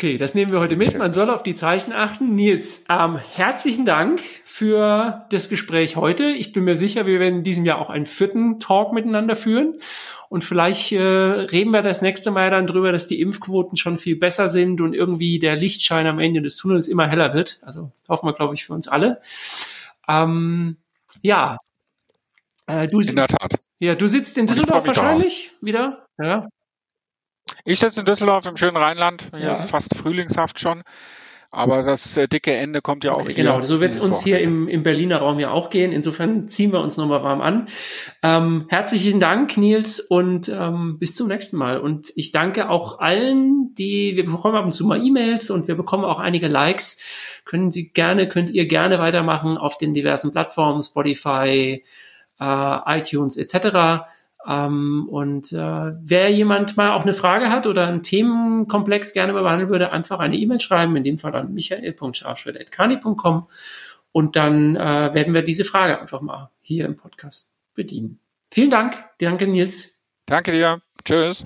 Okay, 0.05 0.19
das 0.19 0.35
nehmen 0.35 0.53
wir 0.53 0.61
heute 0.61 0.77
mit. 0.77 0.99
Man 0.99 1.14
soll 1.14 1.31
auf 1.31 1.43
die 1.43 1.55
Zeichen 1.55 1.95
achten. 1.95 2.35
Nils, 2.35 2.85
ähm, 2.90 3.17
herzlichen 3.17 3.87
Dank 3.87 4.21
für 4.45 5.25
das 5.31 5.49
Gespräch 5.49 5.97
heute. 5.97 6.25
Ich 6.25 6.53
bin 6.53 6.64
mir 6.64 6.77
sicher, 6.77 7.07
wir 7.07 7.21
werden 7.21 7.37
in 7.37 7.43
diesem 7.43 7.64
Jahr 7.64 7.79
auch 7.79 7.88
einen 7.88 8.05
vierten 8.05 8.61
Talk 8.61 8.93
miteinander 8.93 9.35
führen. 9.35 9.79
Und 10.29 10.45
vielleicht 10.45 10.93
äh, 10.93 11.01
reden 11.01 11.71
wir 11.71 11.81
das 11.81 12.03
nächste 12.03 12.31
Mal 12.33 12.51
dann 12.51 12.67
drüber, 12.67 12.93
dass 12.93 13.07
die 13.07 13.19
Impfquoten 13.19 13.79
schon 13.79 13.97
viel 13.97 14.17
besser 14.17 14.51
sind 14.51 14.83
und 14.83 14.93
irgendwie 14.93 15.38
der 15.38 15.57
Lichtschein 15.57 16.07
am 16.07 16.19
Ende 16.19 16.43
des 16.43 16.59
Tunnels 16.59 16.87
immer 16.87 17.09
heller 17.09 17.33
wird. 17.33 17.61
Also 17.62 17.90
hoffen 18.07 18.29
wir, 18.29 18.35
glaube 18.35 18.53
ich, 18.53 18.67
für 18.67 18.75
uns 18.75 18.88
alle. 18.88 19.23
Ähm, 20.07 20.77
ja. 21.23 21.57
Äh, 22.67 22.88
du, 22.88 23.01
in 23.01 23.17
der 23.17 23.29
Tat. 23.29 23.55
Ja, 23.79 23.95
du 23.95 24.07
sitzt 24.07 24.37
in 24.37 24.49
Düsseldorf 24.49 24.87
wahrscheinlich 24.87 25.53
wieder. 25.62 26.05
Ja. 26.19 26.51
Ich 27.64 27.81
sitze 27.81 28.01
in 28.01 28.07
Düsseldorf 28.07 28.47
im 28.47 28.57
schönen 28.57 28.77
Rheinland. 28.77 29.29
Hier 29.35 29.47
ja. 29.47 29.53
ist 29.53 29.71
fast 29.71 29.97
frühlingshaft 29.97 30.61
schon. 30.61 30.83
Aber 31.55 31.83
das 31.83 32.17
äh, 32.17 32.27
dicke 32.27 32.53
Ende 32.53 32.81
kommt 32.81 33.05
ja 33.05 33.12
auch 33.12 33.27
hier. 33.27 33.35
Genau, 33.35 33.61
so 33.61 33.81
wird 33.81 33.93
es 33.93 34.01
uns 34.01 34.23
hier 34.23 34.40
im, 34.40 34.67
im 34.67 34.83
Berliner 34.83 35.19
Raum 35.19 35.38
ja 35.38 35.53
auch 35.53 35.71
gehen. 35.71 35.93
Insofern 35.93 36.49
ziehen 36.49 36.73
wir 36.73 36.81
uns 36.81 36.97
nochmal 36.97 37.23
warm 37.23 37.40
an. 37.40 37.69
Ähm, 38.23 38.67
herzlichen 38.69 39.21
Dank, 39.21 39.57
Nils, 39.57 40.01
und 40.01 40.49
ähm, 40.49 40.99
bis 40.99 41.14
zum 41.14 41.29
nächsten 41.29 41.57
Mal. 41.57 41.79
Und 41.79 42.12
ich 42.17 42.33
danke 42.33 42.71
auch 42.71 42.99
allen, 42.99 43.73
die, 43.75 44.17
wir 44.17 44.25
bekommen 44.25 44.57
ab 44.57 44.64
und 44.64 44.73
zu 44.73 44.85
mal 44.85 45.01
E-Mails 45.01 45.51
und 45.51 45.69
wir 45.69 45.77
bekommen 45.77 46.05
auch 46.05 46.19
einige 46.19 46.49
Likes. 46.49 46.99
Können 47.45 47.71
Sie 47.71 47.90
gerne, 47.90 48.29
könnt 48.29 48.51
ihr 48.51 48.67
gerne 48.67 48.99
weitermachen 48.99 49.57
auf 49.57 49.79
den 49.79 49.95
diversen 49.95 50.33
Plattformen, 50.33 50.83
Spotify, 50.83 51.85
äh, 52.40 52.99
iTunes 52.99 53.37
etc. 53.37 54.07
Ähm, 54.47 55.09
und 55.11 55.53
äh, 55.53 55.57
wer 55.57 56.31
jemand 56.31 56.77
mal 56.77 56.93
auch 56.93 57.03
eine 57.03 57.15
Frage 57.15 57.51
hat 57.51 57.67
oder 57.67 57.87
einen 57.87 58.03
Themenkomplex 58.03 59.13
gerne 59.13 59.33
behandeln 59.33 59.71
würde, 59.71 59.93
einfach 59.93 60.19
eine 60.19 60.37
E-Mail 60.37 60.61
schreiben, 60.61 60.97
in 60.97 61.05
dem 61.05 61.19
Fall 61.19 61.35
an 61.35 61.55
michael.scharfschwert.kani.com 61.55 63.47
und 64.13 64.37
dann 64.37 64.77
äh, 64.77 65.15
werden 65.15 65.35
wir 65.35 65.43
diese 65.43 65.65
Frage 65.65 66.01
einfach 66.01 66.21
mal 66.21 66.51
hier 66.61 66.85
im 66.85 66.97
Podcast 66.97 67.59
bedienen. 67.75 68.21
Vielen 68.51 68.71
Dank. 68.71 68.97
Danke, 69.19 69.47
Nils. 69.47 70.01
Danke 70.27 70.53
dir. 70.53 70.81
Tschüss. 71.05 71.45